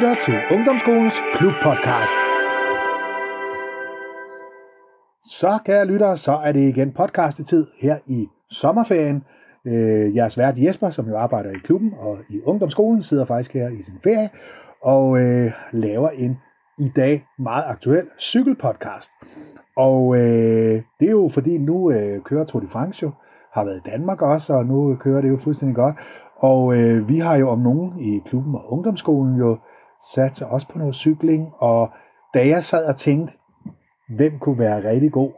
lytter 0.00 0.14
til 0.24 0.56
Ungdomsskolens 0.56 1.14
Klubpodcast. 1.34 2.18
Så, 5.24 5.58
kære 5.64 5.86
lyttere, 5.86 6.16
så 6.16 6.32
er 6.32 6.52
det 6.52 6.60
igen 6.60 6.92
podcastetid 6.92 7.66
her 7.78 7.98
i 8.06 8.28
sommerferien. 8.50 9.24
Øh, 9.64 10.16
jeres 10.16 10.38
vært 10.38 10.58
Jesper, 10.58 10.90
som 10.90 11.08
jo 11.08 11.16
arbejder 11.16 11.50
i 11.50 11.58
klubben 11.64 11.94
og 11.98 12.18
i 12.28 12.40
ungdomsskolen, 12.44 13.02
sidder 13.02 13.24
faktisk 13.24 13.54
her 13.54 13.68
i 13.68 13.82
sin 13.82 13.94
ferie 14.04 14.30
og 14.82 15.20
øh, 15.20 15.52
laver 15.72 16.08
en 16.08 16.38
i 16.78 16.92
dag 16.96 17.26
meget 17.38 17.64
aktuel 17.66 18.06
cykelpodcast. 18.18 19.10
Og 19.76 20.16
øh, 20.16 20.82
det 21.00 21.06
er 21.06 21.10
jo 21.10 21.28
fordi 21.32 21.58
nu 21.58 21.90
øh, 21.90 22.22
kører 22.22 22.44
Tour 22.44 22.60
de 22.60 22.68
France 22.68 23.02
jo, 23.02 23.10
har 23.52 23.64
været 23.64 23.82
i 23.86 23.90
Danmark 23.90 24.22
også, 24.22 24.52
og 24.52 24.66
nu 24.66 24.96
kører 25.00 25.20
det 25.20 25.28
jo 25.28 25.36
fuldstændig 25.36 25.76
godt. 25.76 25.96
Og 26.36 26.76
øh, 26.76 27.08
vi 27.08 27.18
har 27.18 27.36
jo 27.36 27.48
om 27.48 27.58
nogen 27.58 28.00
i 28.00 28.22
klubben 28.26 28.54
og 28.54 28.72
ungdomsskolen 28.72 29.36
jo 29.36 29.58
sat 30.14 30.42
også 30.42 30.68
på 30.68 30.78
noget 30.78 30.94
cykling, 30.94 31.52
og 31.58 31.90
da 32.34 32.46
jeg 32.46 32.64
sad 32.64 32.84
og 32.84 32.96
tænkte, 32.96 33.32
hvem 34.16 34.38
kunne 34.38 34.58
være 34.58 34.90
rigtig 34.90 35.12
god 35.12 35.32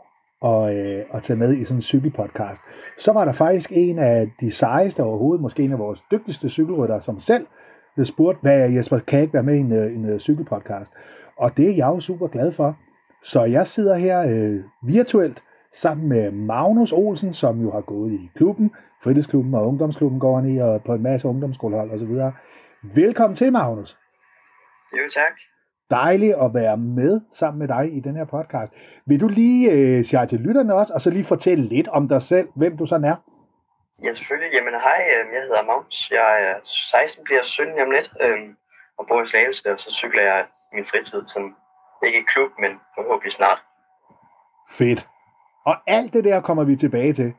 at, 0.45 0.75
øh, 0.77 1.05
at 1.15 1.23
tage 1.23 1.37
med 1.37 1.57
i 1.57 1.65
sådan 1.65 1.79
en 1.79 1.83
cykelpodcast, 1.83 2.63
så 2.99 3.13
var 3.13 3.25
der 3.25 3.33
faktisk 3.33 3.73
en 3.73 3.99
af 3.99 4.31
de 4.41 4.51
sejeste 4.51 5.03
overhovedet, 5.03 5.43
måske 5.43 5.63
en 5.63 5.73
af 5.73 5.79
vores 5.79 6.03
dygtigste 6.11 6.49
cykelryttere, 6.49 7.01
som 7.01 7.21
selv 7.21 7.47
spurgte, 8.03 8.41
hvad 8.43 8.71
Jesper, 8.71 8.99
kan 8.99 9.21
ikke 9.21 9.35
være 9.35 9.43
med 9.43 9.55
i 9.55 9.59
en, 9.59 9.73
øh, 9.73 9.95
en, 9.95 10.05
en 10.05 10.19
cykelpodcast? 10.19 10.93
Og 11.37 11.57
det 11.57 11.71
er 11.71 11.75
jeg 11.75 11.87
jo 11.87 12.01
super 12.01 12.27
glad 12.27 12.53
for. 12.53 12.77
Så 13.23 13.45
jeg 13.45 13.67
sidder 13.67 13.95
her 13.95 14.23
øh, 14.23 14.61
virtuelt 14.83 15.43
sammen 15.75 16.09
med 16.09 16.31
Magnus 16.31 16.93
Olsen, 16.93 17.33
som 17.33 17.61
jo 17.61 17.71
har 17.71 17.81
gået 17.81 18.13
i 18.13 18.31
klubben, 18.35 18.71
fritidsklubben 19.03 19.55
og 19.55 19.69
ungdomsklubben 19.69 20.21
går 20.21 20.41
han 20.41 20.49
i, 20.49 20.59
og 20.59 20.83
på 20.83 20.95
en 20.95 21.03
masse 21.03 21.29
ungdomsskolehold 21.29 21.91
osv. 21.91 22.21
Velkommen 22.95 23.35
til, 23.35 23.53
Magnus. 23.53 24.02
Jo, 24.99 25.09
tak. 25.15 25.35
Dejligt 25.91 26.35
at 26.35 26.55
være 26.55 26.77
med 26.77 27.21
sammen 27.33 27.59
med 27.59 27.69
dig 27.69 27.97
i 27.97 28.01
den 28.01 28.17
her 28.17 28.25
podcast. 28.25 28.73
Vil 29.07 29.21
du 29.21 29.29
lige 29.29 29.71
øh, 29.73 30.05
sige 30.05 30.27
til 30.27 30.39
lytterne 30.41 30.75
også, 30.75 30.95
og 30.95 31.01
så 31.01 31.11
lige 31.11 31.25
fortælle 31.25 31.65
lidt 31.65 31.89
om 31.89 32.09
dig 32.09 32.23
selv, 32.23 32.49
hvem 32.57 32.77
du 32.77 32.87
sådan 32.87 33.05
er? 33.05 33.17
Ja, 34.05 34.13
selvfølgelig. 34.13 34.51
Jamen, 34.55 34.75
hej, 34.75 35.01
øh, 35.15 35.35
jeg 35.35 35.43
hedder 35.43 35.63
Magnus. 35.63 36.11
Jeg 36.11 36.31
er 36.49 36.55
16, 36.63 37.25
bliver 37.25 37.43
17 37.43 37.81
om 37.81 37.91
lidt, 37.91 38.13
øhm, 38.25 38.57
og 38.99 39.05
bor 39.09 39.23
i 39.23 39.27
Slagelse, 39.27 39.73
og 39.73 39.79
så 39.81 39.91
cykler 39.93 40.23
jeg 40.23 40.45
min 40.75 40.85
fritid, 40.85 41.27
sådan, 41.27 41.55
ikke 42.07 42.19
i 42.19 42.23
klub, 42.33 42.51
men 42.59 42.71
forhåbentlig 42.97 43.33
snart. 43.33 43.61
Fedt. 44.71 45.07
Og 45.67 45.77
alt 45.87 46.13
det 46.13 46.25
der 46.25 46.41
kommer 46.41 46.65
vi 46.65 46.77
tilbage 46.77 47.13
til. 47.13 47.33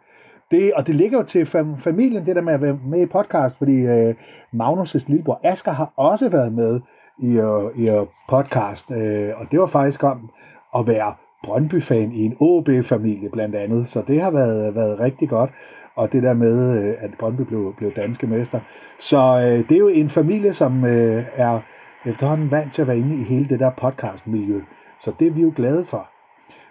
Det, 0.52 0.74
og 0.74 0.88
det 0.88 0.96
ligger 0.96 1.18
jo 1.18 1.24
til 1.26 1.44
fam- 1.46 1.80
familien, 1.80 2.26
det 2.26 2.36
der 2.36 2.42
med 2.42 2.54
at 2.54 2.62
være 2.62 2.80
med 2.86 3.02
i 3.02 3.06
podcast, 3.06 3.58
fordi 3.58 3.78
øh, 3.86 4.16
Magnus' 4.54 5.06
lillebror 5.08 5.40
Asger 5.44 5.72
har 5.72 5.94
også 5.98 6.30
været 6.30 6.54
med 6.54 6.82
i, 7.20 7.40
uh, 7.40 7.80
i 7.80 7.90
uh, 7.90 8.08
podcast, 8.30 8.92
øh, 8.92 9.30
og 9.36 9.52
det 9.52 9.60
var 9.60 9.66
faktisk 9.66 10.04
om 10.04 10.30
at 10.76 10.88
være 10.88 11.14
Brøndby-fan 11.44 12.12
i 12.12 12.26
en 12.26 12.38
OB-familie 12.40 13.30
blandt 13.30 13.56
andet, 13.56 13.90
så 13.90 14.04
det 14.08 14.22
har 14.22 14.32
været, 14.32 14.76
været 14.76 15.00
rigtig 15.00 15.30
godt, 15.30 15.52
og 15.96 16.12
det 16.12 16.24
der 16.24 16.34
med, 16.34 16.88
øh, 16.88 16.96
at 17.00 17.10
Brøndby 17.20 17.42
blev, 17.42 17.74
blev 17.78 17.92
danske 17.92 18.28
mester. 18.28 18.60
Så 19.00 19.18
øh, 19.18 19.70
det 19.70 19.72
er 19.72 19.80
jo 19.80 19.88
en 19.88 20.10
familie, 20.10 20.54
som 20.54 20.86
øh, 20.86 21.24
er 21.36 21.60
efterhånden 22.06 22.52
vant 22.52 22.74
til 22.74 22.82
at 22.82 22.88
være 22.88 22.98
inde 22.98 23.16
i 23.16 23.24
hele 23.24 23.50
det 23.50 23.60
der 23.60 23.72
podcast-miljø, 23.72 24.62
så 25.00 25.12
det 25.20 25.28
er 25.28 25.32
vi 25.32 25.42
jo 25.42 25.54
glade 25.56 25.86
for. 25.86 26.10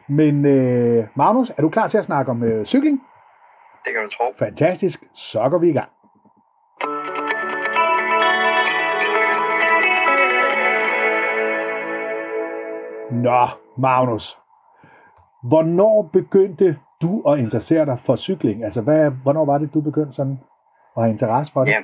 Men 0.08 0.46
øh, 0.46 1.06
Magnus, 1.14 1.50
er 1.56 1.62
du 1.62 1.68
klar 1.68 1.88
til 1.88 1.98
at 1.98 2.04
snakke 2.04 2.30
om 2.30 2.42
øh, 2.42 2.64
cykling? 2.64 3.02
Det 3.84 3.92
kan 3.92 4.02
du 4.04 4.10
tro. 4.10 4.24
Fantastisk, 4.38 5.04
så 5.14 5.48
går 5.48 5.58
vi 5.58 5.68
i 5.68 5.72
gang. 5.72 5.88
Nå, 13.12 13.48
Magnus. 13.78 14.38
Hvornår 15.42 16.10
begyndte 16.12 16.78
du 17.02 17.22
at 17.22 17.38
interessere 17.38 17.86
dig 17.86 17.98
for 18.00 18.16
cykling? 18.16 18.64
Altså, 18.64 18.80
hvad, 18.80 19.10
hvornår 19.10 19.44
var 19.44 19.58
det, 19.58 19.74
du 19.74 19.80
begyndte 19.80 20.12
sådan 20.12 20.40
at 20.96 21.02
have 21.02 21.12
interesse 21.12 21.52
for 21.52 21.60
det? 21.64 21.70
Ja. 21.70 21.82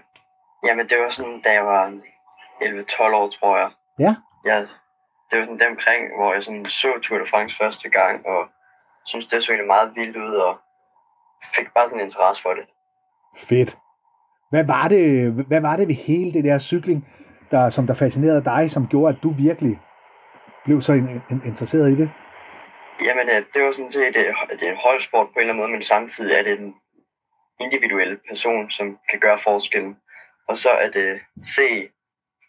Jamen, 0.66 0.86
det 0.86 0.96
var 1.04 1.10
sådan, 1.10 1.40
da 1.44 1.52
jeg 1.52 1.64
var 1.66 1.92
11-12 2.62 3.14
år, 3.14 3.28
tror 3.28 3.58
jeg. 3.58 3.70
Ja. 3.98 4.14
Ja, 4.46 4.60
det 5.30 5.38
var 5.38 5.44
sådan 5.44 5.58
dem 5.58 5.70
omkring, 5.70 6.02
hvor 6.18 6.34
jeg 6.34 6.44
sådan 6.44 6.64
så 6.64 6.88
Tour 7.02 7.18
de 7.18 7.30
France 7.30 7.56
første 7.56 7.88
gang, 7.88 8.26
og 8.26 8.48
synes 9.04 9.26
det 9.26 9.42
så 9.42 9.52
egentlig 9.52 9.66
meget 9.66 9.92
vildt 9.96 10.16
ud, 10.16 10.34
og 10.34 10.58
fik 11.56 11.66
bare 11.74 11.86
sådan 11.88 11.98
en 11.98 12.04
interesse 12.04 12.42
for 12.42 12.50
det. 12.50 12.66
Fedt. 13.36 13.76
Hvad 14.50 14.64
var 14.64 14.88
det, 14.88 15.32
hvad 15.32 15.60
var 15.60 15.76
det 15.76 15.88
ved 15.88 15.94
hele 15.94 16.32
det 16.32 16.44
der 16.44 16.58
cykling, 16.58 17.08
der, 17.50 17.70
som 17.70 17.86
der 17.86 17.94
fascinerede 17.94 18.44
dig, 18.44 18.70
som 18.70 18.86
gjorde, 18.86 19.14
at 19.14 19.22
du 19.22 19.30
virkelig 19.30 19.80
blev 20.68 20.78
så 20.82 20.92
in, 20.92 21.08
in, 21.32 21.40
interesseret 21.50 21.86
i 21.94 21.96
det? 22.02 22.08
Jamen, 23.06 23.26
øh, 23.34 23.40
det 23.52 23.58
var 23.64 23.70
sådan 23.70 23.90
set, 23.90 24.16
øh, 24.22 24.32
det 24.58 24.62
er 24.68 24.72
en 24.76 24.84
holdsport 24.86 25.26
på 25.26 25.36
en 25.36 25.40
eller 25.40 25.52
anden 25.52 25.62
måde, 25.62 25.72
men 25.76 25.82
samtidig 25.82 26.32
er 26.38 26.42
det 26.42 26.54
en 26.60 26.74
individuel 27.64 28.12
person, 28.28 28.70
som 28.70 28.86
kan 29.10 29.18
gøre 29.20 29.38
forskellen. 29.48 29.96
Og 30.48 30.56
så 30.56 30.70
at 30.84 30.90
det 30.94 31.20
se 31.56 31.68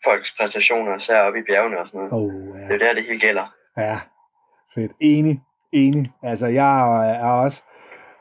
folks 0.05 0.31
præstationer, 0.37 0.95
især 0.95 1.19
oppe 1.21 1.39
i 1.39 1.43
bjergene 1.47 1.79
og 1.79 1.87
sådan 1.87 1.99
noget. 1.99 2.13
Oh, 2.13 2.59
ja. 2.59 2.65
Det 2.67 2.73
er 2.73 2.85
der, 2.85 2.93
det 2.93 3.03
hele 3.03 3.19
gælder. 3.19 3.45
Ja, 3.77 3.99
fedt. 4.75 4.91
Enig, 5.01 5.41
enig. 5.73 6.11
Altså, 6.23 6.47
jeg 6.47 6.71
er 7.25 7.31
også, 7.31 7.61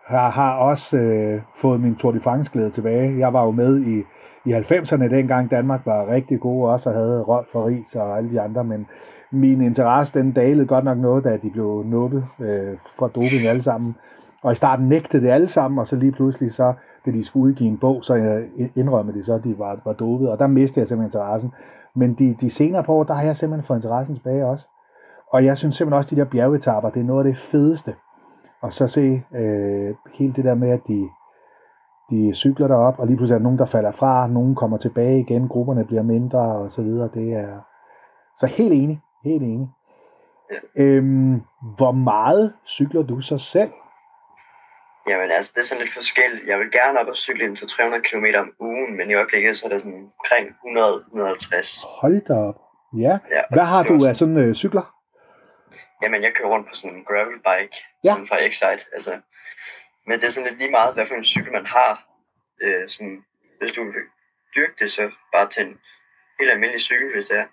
har, 0.07 0.29
har 0.31 0.53
også 0.57 0.97
øh, 0.97 1.43
fået 1.57 1.81
min 1.81 1.97
Tour 1.97 2.13
de 2.13 2.21
France-glæde 2.21 2.71
tilbage. 2.71 3.19
Jeg 3.19 3.33
var 3.33 3.45
jo 3.45 3.51
med 3.51 3.73
i, 3.93 3.97
i 4.49 4.53
90'erne, 4.53 5.15
dengang 5.17 5.51
Danmark 5.51 5.81
var 5.85 6.11
rigtig 6.15 6.41
gode 6.41 6.73
også, 6.73 6.89
og 6.89 6.95
havde 6.95 7.23
Rolf 7.23 7.55
og 7.55 7.67
Ries 7.67 7.95
og 7.95 8.17
alle 8.17 8.31
de 8.31 8.41
andre, 8.41 8.65
men 8.65 8.87
min 9.33 9.61
interesse, 9.61 10.19
den 10.19 10.33
dalede 10.33 10.67
godt 10.67 10.85
nok 10.85 10.99
noget, 10.99 11.25
da 11.25 11.37
de 11.37 11.51
blev 11.51 11.83
nubbet 11.87 12.25
øh, 12.41 12.77
for 12.99 13.09
doping 13.09 13.49
alle 13.51 13.63
sammen. 13.63 13.97
Og 14.43 14.53
i 14.53 14.55
starten 14.55 14.89
nægtede 14.89 15.23
det 15.23 15.31
alle 15.31 15.49
sammen, 15.49 15.79
og 15.79 15.87
så 15.87 15.97
lige 15.97 16.13
pludselig 16.13 16.53
så, 16.53 16.75
da 17.07 17.11
de 17.11 17.25
skulle 17.25 17.45
udgive 17.45 17.69
en 17.71 17.79
bog, 17.79 18.05
så 18.05 18.43
indrømmede 18.77 19.19
de 19.19 19.25
så, 19.25 19.35
at 19.35 19.45
de 19.45 19.59
var, 19.59 19.81
var 19.85 19.93
dopet, 19.93 20.31
og 20.31 20.39
der 20.39 20.47
mistede 20.47 20.81
jeg 20.81 20.89
simpelthen 20.89 21.07
interessen. 21.07 21.53
Men 21.95 22.15
de, 22.15 22.37
de 22.41 22.51
senere 22.51 22.85
på 22.85 22.93
år, 22.93 23.05
der 23.05 23.15
har 23.15 23.23
jeg 23.23 23.37
simpelthen 23.37 23.67
fået 23.67 23.79
interessen 23.79 24.15
tilbage 24.15 24.47
også. 24.47 24.69
Og 25.33 25.45
jeg 25.45 25.59
synes 25.59 25.77
simpelthen 25.77 25.99
også, 25.99 26.07
at 26.07 26.11
de 26.11 26.17
der 26.17 26.31
bjergetapper, 26.31 26.91
det 26.91 27.01
er 27.01 27.05
noget 27.05 27.27
af 27.27 27.33
det 27.33 27.41
fedeste. 27.41 27.95
Og 28.63 28.73
så 28.73 28.89
se 28.89 29.23
øh, 29.35 29.95
hele 30.15 30.33
det 30.33 30.45
der 30.45 30.55
med, 30.55 30.69
at 30.71 30.81
de, 30.89 31.09
de 32.11 32.35
cykler 32.35 32.69
derop, 32.69 32.99
og 32.99 33.07
lige 33.07 33.17
pludselig 33.17 33.35
er 33.35 33.39
der 33.39 33.43
nogen, 33.43 33.59
der 33.59 33.67
falder 33.67 33.93
fra, 33.93 34.27
nogen 34.27 34.55
kommer 34.55 34.77
tilbage 34.77 35.21
igen, 35.21 35.49
grupperne 35.49 35.85
bliver 35.85 36.03
mindre 36.03 36.39
og 36.39 36.73
så 36.73 36.83
videre. 36.83 37.09
Det 37.15 37.33
er 37.33 37.59
så 38.39 38.47
helt 38.47 38.73
enig, 38.73 39.01
helt 39.25 39.43
enig. 39.43 39.69
Ja. 40.53 40.83
Øhm, 40.83 41.35
hvor 41.77 41.93
meget 41.93 42.55
cykler 42.67 43.03
du 43.03 43.21
så 43.21 43.39
selv? 43.39 43.71
Jamen 45.09 45.31
altså, 45.31 45.53
det 45.55 45.61
er 45.61 45.65
sådan 45.65 45.83
lidt 45.85 45.95
forskelligt. 45.95 46.47
Jeg 46.47 46.59
vil 46.59 46.71
gerne 46.73 47.01
op 47.01 47.07
og 47.07 47.17
cykle 47.17 47.45
ind 47.45 47.57
til 47.57 47.69
300 47.69 48.03
km 48.03 48.25
om 48.39 48.53
ugen, 48.61 48.97
men 48.97 49.11
i 49.11 49.15
øjeblikket 49.15 49.57
så 49.57 49.67
er 49.67 49.71
det 49.71 49.81
sådan 49.83 50.11
omkring 50.19 50.49
100-150. 50.49 52.01
Hold 52.01 52.21
da 52.27 52.33
op. 52.35 52.61
Ja. 52.99 53.19
Ja, 53.31 53.43
Hvad 53.51 53.65
har 53.65 53.83
du 53.83 54.01
sådan- 54.01 54.11
af 54.11 54.17
sådan 54.17 54.37
øh, 54.37 54.55
cykler? 54.55 54.95
Jamen, 56.03 56.23
jeg 56.23 56.33
kører 56.35 56.49
rundt 56.49 56.69
på 56.69 56.75
sådan 56.75 56.97
en 56.97 57.05
gravel 57.05 57.39
bike, 57.49 57.77
Ja. 58.05 58.09
ja. 58.09 58.13
sådan 58.13 58.27
fra 58.27 58.37
Excite. 58.47 58.85
Altså, 58.93 59.13
men 60.07 60.21
det 60.21 60.25
er 60.27 60.31
sådan 60.31 60.49
lidt 60.49 60.59
lige 60.59 60.71
meget, 60.71 60.95
hvad 60.95 61.07
for 61.07 61.15
en 61.15 61.25
cykel 61.25 61.53
man 61.53 61.67
har. 61.67 61.93
Øh, 62.63 62.89
sådan, 62.89 63.25
hvis 63.61 63.73
du 63.73 63.85
vil 63.85 63.95
dyrke 64.57 64.75
det, 64.79 64.91
så 64.93 65.11
bare 65.35 65.49
til 65.49 65.63
en 65.67 65.79
helt 66.41 66.51
almindelig 66.53 66.81
cykel, 66.81 67.13
hvis 67.15 67.27
det 67.27 67.39
er. 67.39 67.47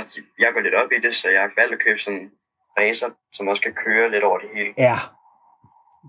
Fordi 0.00 0.20
jeg 0.38 0.48
går 0.54 0.60
lidt 0.60 0.74
op 0.74 0.92
i 0.92 1.06
det, 1.06 1.14
så 1.14 1.28
jeg 1.30 1.40
har 1.40 1.50
valgt 1.56 1.74
at 1.74 1.80
købe 1.80 1.98
sådan 1.98 2.20
en 2.20 2.30
racer, 2.78 3.06
som 3.32 3.48
også 3.48 3.62
kan 3.62 3.72
køre 3.72 4.10
lidt 4.10 4.24
over 4.24 4.38
det 4.38 4.48
hele. 4.54 4.74
Ja. 4.78 4.98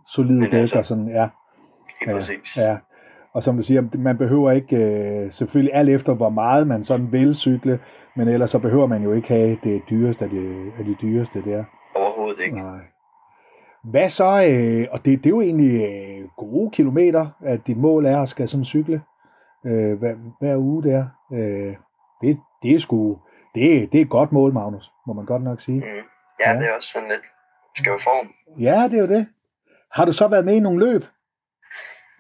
Solide 0.08 0.46
dæk 0.46 0.54
altså- 0.54 0.78
og 0.78 0.86
sådan, 0.86 1.08
ja. 1.08 1.28
Helt 2.00 2.12
præcis. 2.12 2.58
Ja. 2.58 2.78
Og 3.34 3.44
som 3.44 3.58
du 3.58 3.64
siger, 3.64 3.84
man 3.98 4.18
behøver 4.18 4.52
ikke, 4.52 4.76
øh, 4.76 5.32
selvfølgelig 5.32 5.74
alt 5.74 5.90
efter 5.90 6.14
hvor 6.14 6.30
meget 6.30 6.68
man 6.68 6.84
sådan 6.84 7.12
vil 7.12 7.36
cykle, 7.36 7.80
men 8.16 8.28
ellers 8.28 8.50
så 8.50 8.60
behøver 8.60 8.88
man 8.88 9.04
jo 9.04 9.14
ikke 9.14 9.28
have 9.28 9.58
det 9.64 9.82
dyreste 9.90 10.26
af 10.26 10.32
de, 10.32 10.72
af 10.80 10.86
de 10.86 10.96
dyreste 11.02 11.42
der. 11.46 11.64
Overhovedet 11.96 12.42
ikke. 12.42 12.56
Nej. 12.56 12.80
Hvad 13.84 14.10
så, 14.10 14.26
øh, 14.26 14.88
og 14.92 15.06
det, 15.06 15.24
det 15.24 15.26
er 15.26 15.30
jo 15.30 15.42
egentlig 15.42 15.82
øh, 15.82 16.28
gode 16.38 16.72
kilometer, 16.72 17.28
at 17.46 17.68
dit 17.68 17.78
mål 17.78 18.06
er 18.06 18.22
at 18.22 18.30
skal 18.30 18.48
sådan 18.48 18.66
cykle 18.66 19.02
øh, 19.66 20.00
hver, 20.00 20.16
hver 20.40 20.58
uge 20.58 20.84
der. 20.84 21.06
Øh, 21.34 21.76
det, 22.22 22.40
det 22.64 22.76
er 22.76 22.80
sgu, 22.80 23.20
det, 23.56 23.84
er- 23.84 23.88
det 23.88 23.98
er 23.98 24.02
et 24.06 24.10
godt 24.10 24.32
mål, 24.32 24.54
Magnus, 24.54 24.92
må 25.08 25.14
man 25.14 25.26
godt 25.26 25.44
nok 25.44 25.62
sige. 25.62 25.80
Mm. 25.80 25.86
Ja, 26.40 26.52
Ja. 26.52 26.60
det 26.60 26.70
er 26.70 26.74
også 26.74 26.90
sådan 26.90 27.10
lidt 27.10 27.26
skæv 27.78 28.00
form. 28.00 28.28
Ja, 28.60 28.84
det 28.90 28.94
er 29.00 29.02
jo 29.02 29.08
det. 29.08 29.28
Har 29.92 30.06
du 30.06 30.14
så 30.14 30.28
været 30.28 30.46
med 30.46 30.56
i 30.56 30.60
nogle 30.60 30.86
løb? 30.86 31.04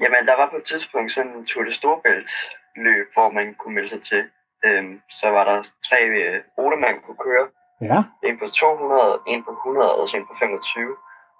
Jamen, 0.01 0.25
der 0.27 0.35
var 0.37 0.49
på 0.49 0.55
et 0.55 0.63
tidspunkt 0.63 1.11
sådan 1.11 1.31
en 1.37 1.45
Tour 1.45 1.63
de 1.65 1.73
Storbælt 1.73 2.31
løb, 2.75 3.07
hvor 3.13 3.29
man 3.29 3.53
kunne 3.53 3.73
melde 3.75 3.87
sig 3.89 4.01
til. 4.01 4.23
Øhm, 4.65 5.01
så 5.11 5.29
var 5.29 5.43
der 5.49 5.63
tre 5.89 5.99
øh, 6.05 6.35
ruter, 6.57 6.77
man 6.77 6.95
kunne 7.05 7.17
køre. 7.27 7.47
Ja, 7.81 7.99
En 8.29 8.39
på 8.39 8.45
200, 8.47 9.19
en 9.27 9.43
på 9.43 9.51
100 9.51 9.95
og 10.01 10.07
så 10.07 10.17
en 10.17 10.25
på 10.27 10.35
25. 10.39 10.95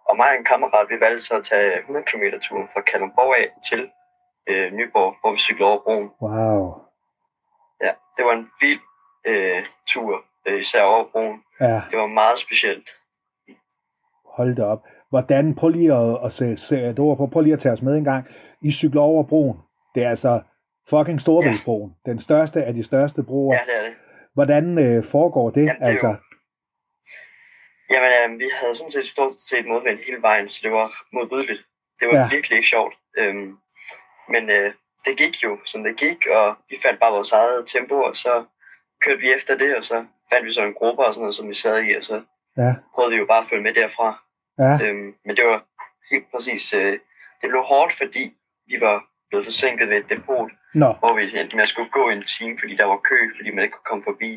Og 0.10 0.18
mig 0.18 0.30
og 0.30 0.36
en 0.38 0.46
kammerat, 0.46 0.90
vi 0.90 1.00
valgte 1.00 1.20
så 1.26 1.34
at 1.38 1.44
tage 1.44 1.80
100 1.80 2.06
km 2.10 2.24
turen 2.42 2.68
fra 2.74 2.82
Kalundborg 2.82 3.36
af 3.42 3.48
til 3.70 3.82
øh, 4.50 4.68
Nyborg, 4.78 5.16
hvor 5.22 5.32
vi 5.32 5.38
cyklede 5.38 5.70
over 5.72 5.82
broen. 5.86 6.08
wow. 6.22 6.64
Ja, 7.86 7.92
det 8.18 8.24
var 8.26 8.34
en 8.34 8.50
vild 8.62 8.80
øh, 9.26 9.66
tur, 9.88 10.26
øh, 10.48 10.60
især 10.60 10.82
over 10.82 11.06
broen. 11.12 11.44
Ja, 11.62 11.82
Det 11.92 12.00
var 12.00 12.08
meget 12.08 12.40
specielt. 12.40 12.90
hold 14.26 14.56
da 14.56 14.64
op. 14.64 14.84
Hvordan, 15.10 15.56
prøv 15.56 15.70
lige 15.70 15.94
at, 15.94 16.18
at 16.26 16.34
sætte 16.34 16.58
sæt 16.58 16.84
et 16.92 17.00
ord 17.00 17.18
på, 17.18 17.28
prøv 17.28 17.42
lige 17.42 17.54
at 17.54 17.60
tage 17.60 17.74
os 17.74 17.82
med 17.82 17.98
en 17.98 18.04
gang. 18.04 18.26
I 18.62 18.72
cykler 18.72 19.02
over 19.02 19.24
broen. 19.24 19.58
Det 19.96 20.04
er 20.04 20.10
altså 20.10 20.42
fucking 20.90 21.22
Storebæltsbroen. 21.22 21.96
Den 22.06 22.20
største 22.20 22.64
af 22.64 22.74
de 22.74 22.84
største 22.84 23.24
broer. 23.24 23.54
Ja, 23.56 23.60
det 23.72 23.80
er 23.80 23.84
det. 23.90 23.94
Hvordan 24.34 24.78
øh, 24.80 25.04
foregår 25.04 25.50
det? 25.50 25.66
Jamen, 25.66 25.82
det 25.82 25.88
altså, 25.88 26.08
jo- 26.08 26.16
Jamen, 27.92 28.34
øh, 28.34 28.40
vi 28.40 28.46
havde 28.60 28.76
sådan 28.76 28.90
set 28.90 29.08
stort 29.08 29.32
set 29.50 29.66
modvendt 29.68 30.02
hele 30.08 30.22
vejen, 30.22 30.48
så 30.48 30.60
det 30.64 30.72
var 30.72 30.88
modbydeligt. 31.14 31.62
Det 32.00 32.08
var 32.08 32.14
Ja. 32.16 32.22
ja. 32.22 32.28
virkelig 32.30 32.56
ikke 32.58 32.70
sjovt. 32.70 32.94
Øhm, 33.18 33.58
men 34.34 34.50
øh, 34.50 34.74
det 35.06 35.18
gik 35.18 35.44
jo, 35.44 35.58
som 35.66 35.84
det 35.84 35.98
gik, 35.98 36.28
og 36.38 36.56
vi 36.70 36.76
fandt 36.84 37.00
bare 37.00 37.12
vores 37.12 37.32
eget 37.32 37.68
tempo, 37.68 37.96
og 37.96 38.16
så 38.16 38.46
kørte 39.06 39.20
vi 39.22 39.34
efter 39.34 39.58
det, 39.58 39.76
og 39.78 39.84
så 39.84 40.06
fandt 40.32 40.46
vi 40.48 40.52
så 40.54 40.64
en 40.66 40.74
gruppe 40.74 41.06
og 41.06 41.14
sådan 41.14 41.22
noget, 41.26 41.36
som 41.36 41.50
vi 41.50 41.54
sad 41.54 41.84
i, 41.84 41.94
og 42.00 42.04
så 42.04 42.16
ja, 42.58 42.72
prøvede 42.94 43.14
vi 43.14 43.18
jo 43.20 43.26
bare 43.26 43.40
at 43.44 43.50
følge 43.50 43.64
med 43.64 43.74
derfra. 43.74 44.08
ja, 44.60 44.72
Øhm, 44.86 45.16
men 45.26 45.36
det 45.38 45.46
var 45.52 45.60
helt 46.12 46.26
præcis, 46.32 46.74
øh, 46.74 46.92
det 47.42 47.48
blev 47.52 47.62
hårdt, 47.74 47.94
fordi 47.94 48.24
vi 48.68 48.76
var 48.82 48.98
blevet 49.30 49.46
forsinket 49.46 49.90
ved 49.90 49.98
et 49.98 50.10
depot, 50.10 50.52
nå, 50.74 50.90
hvor 51.00 51.14
vi 51.16 51.40
endte 51.40 51.56
med 51.56 51.64
at 51.64 51.70
skulle 51.70 51.90
gå 51.90 52.10
en 52.10 52.24
time, 52.38 52.58
fordi 52.60 52.76
der 52.76 52.86
var 52.86 52.98
kø, 53.10 53.20
fordi 53.38 53.50
man 53.52 53.64
ikke 53.64 53.74
kunne 53.78 53.90
komme 53.92 54.04
forbi. 54.04 54.32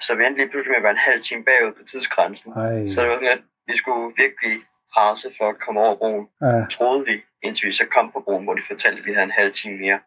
Så 0.00 0.14
vi 0.14 0.24
endte 0.24 0.40
lige 0.40 0.50
pludselig 0.50 0.70
med 0.70 0.76
at 0.76 0.82
være 0.82 0.96
en 0.98 1.06
halv 1.10 1.20
time 1.20 1.44
bagud 1.44 1.72
på 1.78 1.82
tidsgrænsen. 1.90 2.52
ej, 2.52 2.86
Så 2.86 3.02
det 3.02 3.10
var 3.10 3.16
sådan 3.16 3.36
lidt, 3.36 3.46
vi 3.66 3.76
skulle 3.76 4.14
virkelig 4.16 4.54
presse 4.94 5.28
for 5.38 5.48
at 5.48 5.58
komme 5.64 5.80
over 5.80 5.96
broen, 5.96 6.28
ja, 6.42 6.66
troede 6.76 7.06
vi, 7.06 7.16
indtil 7.42 7.66
vi 7.66 7.72
så 7.72 7.86
kom 7.94 8.12
på 8.12 8.20
broen, 8.20 8.44
hvor 8.44 8.54
de 8.54 8.62
fortalte, 8.62 8.98
at 9.00 9.06
vi 9.06 9.12
havde 9.12 9.24
en 9.24 9.38
halv 9.40 9.52
time 9.52 9.76
mere. 9.78 10.00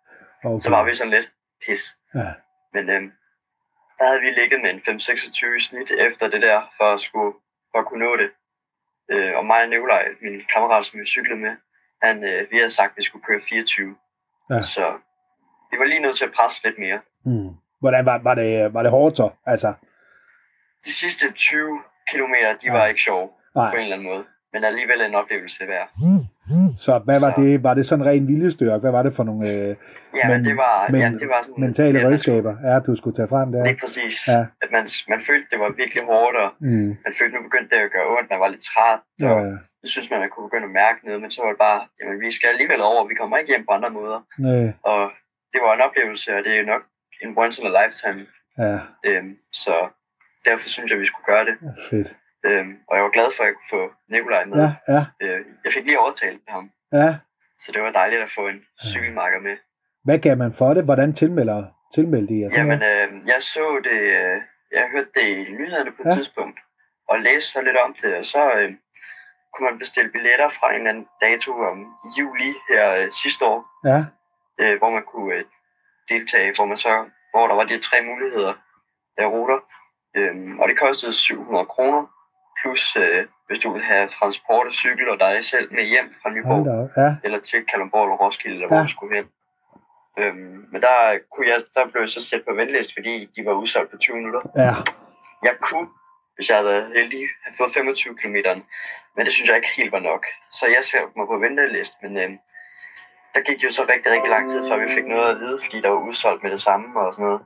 okay. 0.43 0.59
Så 0.63 0.69
var 0.69 0.83
vi 0.83 0.95
sådan 0.95 1.13
lidt 1.17 1.31
pis. 1.67 1.83
Ja, 2.15 2.29
Men 2.73 2.89
øhm, 2.89 3.11
der 3.99 4.05
havde 4.07 4.21
vi 4.21 4.29
ligget 4.29 4.61
med 4.61 4.69
en 4.73 4.79
5-26 4.79 5.59
snit 5.67 5.91
efter 5.91 6.27
det 6.29 6.41
der, 6.41 6.61
for 6.77 6.83
at, 6.93 6.99
skulle, 7.01 7.33
for 7.71 7.79
at 7.79 7.85
kunne 7.85 8.05
nå 8.05 8.15
det. 8.17 8.29
Øh, 9.11 9.37
og 9.37 9.45
mig 9.45 9.61
og 9.63 9.69
Nikolaj, 9.69 10.05
min 10.21 10.41
kammerat, 10.53 10.85
som 10.85 10.99
vi 10.99 11.05
cyklede 11.05 11.39
med, 11.39 11.55
han, 12.03 12.23
øh, 12.23 12.51
vi 12.51 12.57
havde 12.57 12.69
sagt, 12.69 12.91
at 12.91 12.97
vi 12.97 13.03
skulle 13.03 13.25
køre 13.25 13.39
24. 13.49 13.95
Ja. 14.49 14.61
Så 14.61 14.85
vi 15.71 15.79
var 15.79 15.85
lige 15.85 15.99
nødt 15.99 16.17
til 16.17 16.25
at 16.25 16.31
presse 16.33 16.63
lidt 16.63 16.77
mere. 16.79 16.99
hmm. 17.25 17.49
Hvordan 17.79 18.05
var, 18.05 18.17
var, 18.17 18.35
det, 18.35 18.73
var 18.73 18.81
det 18.83 18.91
hårdt 18.91 19.17
så? 19.17 19.29
Altså, 19.45 19.73
De 20.85 20.93
sidste 20.93 21.31
20 21.31 21.83
kilometer, 22.11 22.53
de 22.53 22.65
Ja. 22.67 22.71
var 22.71 22.85
ikke 22.87 23.01
sjove 23.01 23.29
nej. 23.55 23.69
på 23.71 23.75
en 23.75 23.81
eller 23.83 23.95
anden 23.95 24.07
måde. 24.07 24.25
Men 24.53 24.63
alligevel 24.63 25.01
en 25.01 25.15
oplevelse 25.15 25.67
værd. 25.67 25.89
Så 26.85 26.91
hvad 27.07 27.19
var 27.25 27.33
Så- 27.35 27.41
det? 27.41 27.63
Var 27.63 27.73
det 27.73 27.85
sådan 27.85 28.05
ren 28.05 28.27
viljestyrke? 28.27 28.79
Hvad 28.79 28.91
var 28.91 29.03
det 29.03 29.13
for 29.15 29.23
nogle 29.23 29.43
øh, 29.53 29.75
Ja, 30.19 30.27
men- 30.29 30.45
det 30.45 30.55
var, 30.65 30.75
men 30.91 31.01
ja, 31.01 31.09
det 31.23 31.27
var 31.33 31.41
sådan... 31.47 31.61
mentale 31.65 31.99
ja, 31.99 32.07
redskaber, 32.07 32.53
ja, 32.67 32.79
du 32.87 32.95
skulle 32.95 33.15
tage 33.19 33.27
frem 33.33 33.47
der? 33.51 33.63
Lige 33.65 33.79
præcis. 33.83 34.15
Ja. 34.27 34.33
Ja. 34.37 34.45
At 34.63 34.69
man, 34.75 34.85
man 35.13 35.19
følte, 35.29 35.47
det 35.51 35.59
var 35.63 35.69
virkelig 35.83 36.03
hårdt, 36.11 36.35
og 36.43 36.49
Mm. 36.59 36.89
man 37.05 37.13
følte, 37.19 37.33
nu 37.37 37.41
begyndte 37.49 37.69
det 37.75 37.81
at 37.87 37.91
gøre 37.95 38.07
ondt. 38.17 38.29
Man 38.33 38.39
var 38.43 38.49
lidt 38.53 38.63
træt, 38.71 38.99
Ja, 39.23 39.31
og 39.33 39.39
ja. 39.47 39.55
så 39.81 39.87
synes 39.93 40.07
man, 40.11 40.19
man 40.23 40.29
kunne 40.33 40.47
begynde 40.49 40.67
at 40.71 40.75
mærke 40.83 40.99
noget. 41.07 41.19
Men 41.23 41.29
så 41.33 41.39
var 41.43 41.49
det 41.53 41.59
bare, 41.67 41.79
jamen 41.99 42.17
vi 42.25 42.29
skal 42.37 42.47
alligevel 42.53 42.81
over, 42.89 43.01
vi 43.11 43.15
kommer 43.21 43.35
ikke 43.37 43.51
hjem 43.53 43.65
på 43.67 43.73
andre 43.77 43.91
måder. 43.99 44.19
Nej, 44.47 44.65
Og 44.91 45.01
det 45.53 45.59
var 45.65 45.71
en 45.77 45.83
oplevelse, 45.87 46.27
og 46.37 46.41
det 46.45 46.53
er 46.59 46.65
nok 46.73 46.83
en 47.23 47.29
once 47.43 47.55
in 47.61 47.65
a 47.69 47.71
lifetime. 47.79 48.21
ja, 48.63 48.75
Øhm, 49.07 49.31
så 49.63 49.75
derfor 50.47 50.67
synes 50.75 50.89
jeg, 50.91 50.99
vi 51.03 51.07
skulle 51.11 51.27
gøre 51.33 51.45
det. 51.49 51.55
fedt. 51.91 52.09
Øhm, 52.45 52.73
og 52.87 52.95
jeg 52.95 53.03
var 53.03 53.09
glad 53.09 53.29
for, 53.35 53.43
at 53.43 53.47
jeg 53.47 53.55
kunne 53.55 53.79
få 53.79 53.93
Nikolaj 54.09 54.45
med. 54.45 54.57
Ja, 54.57 54.69
ja, 54.93 55.05
Øh, 55.21 55.45
jeg 55.63 55.71
fik 55.73 55.85
lige 55.85 55.99
overtalt 55.99 56.41
ham, 56.47 56.71
ja. 56.93 57.15
så 57.59 57.71
det 57.71 57.81
var 57.81 57.91
dejligt 57.91 58.21
at 58.21 58.29
få 58.29 58.47
en 58.47 58.65
cykelmarker 58.85 59.39
med. 59.39 59.57
Hvad 60.03 60.19
gav 60.19 60.37
man 60.37 60.53
for 60.53 60.73
det? 60.73 60.83
Hvordan 60.83 61.13
tilmelder, 61.13 61.65
tilmeldte 61.93 62.33
I 62.33 62.41
jer? 62.41 62.49
Jamen, 62.57 62.81
øh, 62.91 63.27
jeg 63.27 63.41
så 63.41 63.81
det, 63.83 64.01
øh, 64.01 64.41
jeg 64.71 64.89
hørte 64.91 65.09
det 65.15 65.27
i 65.37 65.51
nyhederne 65.51 65.91
på 65.91 66.01
et 66.01 66.05
ja. 66.05 66.11
tidspunkt, 66.11 66.59
og 67.09 67.19
læste 67.19 67.51
så 67.51 67.61
lidt 67.61 67.77
om 67.77 67.95
det, 68.01 68.17
og 68.17 68.25
så 68.25 68.51
øh, 68.59 68.71
kunne 69.53 69.69
man 69.69 69.79
bestille 69.79 70.11
billetter 70.11 70.49
fra 70.49 70.69
en 70.69 70.75
eller 70.75 70.89
anden 70.89 71.07
dato 71.21 71.51
om 71.71 71.77
juli 72.19 72.51
her 72.69 72.85
øh, 73.03 73.11
sidste 73.11 73.45
år, 73.45 73.59
Ja, 73.89 73.99
øh, 74.61 74.77
hvor 74.77 74.89
man 74.89 75.03
kunne 75.03 75.35
øh, 75.35 75.43
deltage, 76.09 76.53
hvor 76.55 76.65
man 76.65 76.77
så, 76.77 77.05
hvor 77.31 77.47
der 77.47 77.55
var 77.55 77.63
de 77.63 77.79
tre 77.79 78.01
muligheder 78.01 78.53
af 79.17 79.25
ruter, 79.25 79.59
øh, 80.17 80.35
og 80.59 80.69
det 80.69 80.79
kostede 80.79 81.13
700 81.13 81.65
kroner, 81.65 82.03
plus 82.61 82.95
øh, 82.95 83.25
hvis 83.47 83.59
du 83.59 83.73
vil 83.73 83.83
have 83.83 84.07
transport 84.07 84.67
og 84.67 84.73
cykel 84.73 85.09
og 85.09 85.19
dig 85.19 85.43
selv 85.45 85.73
med 85.73 85.83
hjem 85.83 86.13
fra 86.21 86.29
Nyborg, 86.29 86.67
op. 86.83 86.89
Ja, 86.97 87.15
eller 87.23 87.39
til 87.39 87.65
Kalundborg 87.65 88.03
eller 88.03 88.17
Roskilde, 88.17 88.55
eller 88.55 88.67
Ja. 88.67 88.73
hvor 88.75 88.83
du 88.87 88.91
skulle 88.91 89.15
hen. 89.17 89.25
Øhm, 90.19 90.59
men 90.71 90.81
der, 90.81 90.95
kunne 91.31 91.47
jeg, 91.51 91.59
der 91.75 91.87
blev 91.91 92.01
jeg 92.01 92.09
så 92.09 92.21
sat 92.29 92.43
på 92.47 92.53
venteliste, 92.53 92.93
fordi 92.97 93.13
de 93.35 93.45
var 93.45 93.53
udsolgt 93.53 93.91
på 93.91 93.97
20 93.97 94.15
minutter. 94.17 94.41
ja, 94.55 94.73
Jeg 95.47 95.55
kunne, 95.61 95.87
hvis 96.35 96.49
jeg 96.49 96.57
havde 96.57 96.69
været 96.69 96.91
heldig, 96.95 97.23
have 97.45 97.53
fået 97.57 97.71
25 97.73 98.15
km, 98.21 98.37
men 99.15 99.25
det 99.25 99.33
synes 99.33 99.47
jeg 99.49 99.57
ikke 99.57 99.73
helt 99.77 99.91
var 99.91 99.99
nok. 99.99 100.25
Så 100.51 100.65
jeg 100.75 100.83
skrev 100.83 101.05
mig 101.17 101.27
på 101.27 101.37
venteliste, 101.45 101.95
men 102.03 102.17
øhm, 102.23 102.37
der 103.35 103.41
gik 103.41 103.63
jo 103.63 103.71
så 103.71 103.81
rigtig, 103.93 104.11
rigtig 104.11 104.29
lang 104.29 104.49
tid, 104.49 104.59
før 104.69 104.77
vi 104.83 104.87
fik 104.97 105.05
noget 105.05 105.29
at 105.33 105.39
vide, 105.39 105.57
fordi 105.63 105.81
der 105.81 105.89
var 105.89 106.01
udsolgt 106.07 106.43
med 106.43 106.51
det 106.51 106.61
samme 106.61 106.99
og 106.99 107.13
sådan 107.13 107.25
noget. 107.25 107.41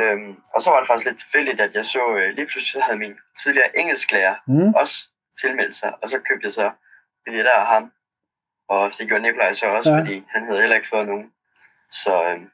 Øhm, 0.00 0.36
og 0.54 0.60
så 0.62 0.70
var 0.70 0.78
det 0.78 0.86
faktisk 0.86 1.06
lidt 1.08 1.18
tilfældigt, 1.18 1.60
at 1.60 1.74
jeg 1.74 1.84
så, 1.84 2.02
øh, 2.18 2.34
lige 2.36 2.46
pludselig 2.46 2.82
havde 2.84 2.98
min 2.98 3.14
tidligere 3.42 3.78
engelsklærer 3.78 4.34
mm. 4.46 4.74
også 4.74 4.94
tilmeldt 5.40 5.74
sig, 5.74 5.92
og 6.02 6.08
så 6.08 6.18
købte 6.18 6.44
jeg 6.44 6.52
så 6.52 6.70
billetter 7.24 7.52
af 7.52 7.66
ham. 7.66 7.92
Og 8.68 8.90
det 8.98 9.08
gjorde 9.08 9.22
Nikolaj 9.22 9.52
så 9.52 9.66
også, 9.66 9.90
Ja. 9.90 9.96
ja. 9.96 10.02
fordi 10.02 10.24
han 10.28 10.42
havde 10.44 10.60
heller 10.60 10.76
ikke 10.76 10.88
fået 10.88 11.06
nogen. 11.06 11.30
Så 11.90 12.24
øhm, 12.30 12.50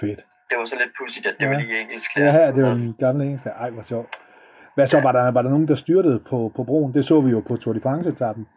fedt. 0.00 0.20
det 0.50 0.58
var 0.58 0.64
så 0.64 0.76
lidt 0.78 0.90
pudsigt, 0.98 1.26
at 1.26 1.34
det 1.40 1.46
Ja. 1.46 1.50
var 1.52 1.58
lige 1.60 1.80
engelsklærer. 1.80 2.34
Ja, 2.34 2.52
det 2.52 2.62
var 2.64 2.72
en 2.72 2.94
gammel 3.00 3.22
engelsk. 3.26 3.46
Ej, 3.46 3.70
hvor 3.70 3.82
sjovt. 3.82 4.18
Hvad 4.74 4.86
så, 4.86 5.00
var 5.00 5.12
der, 5.12 5.30
var 5.30 5.42
der 5.42 5.50
nogen, 5.50 5.68
der 5.68 5.74
styrtede 5.74 6.18
på, 6.30 6.52
på 6.56 6.64
broen? 6.64 6.94
Det 6.94 7.04
så 7.04 7.20
vi 7.20 7.30
jo 7.30 7.40
på 7.48 7.56
Tour 7.56 7.74
de 7.74 7.80
France-etappen. 7.80 8.48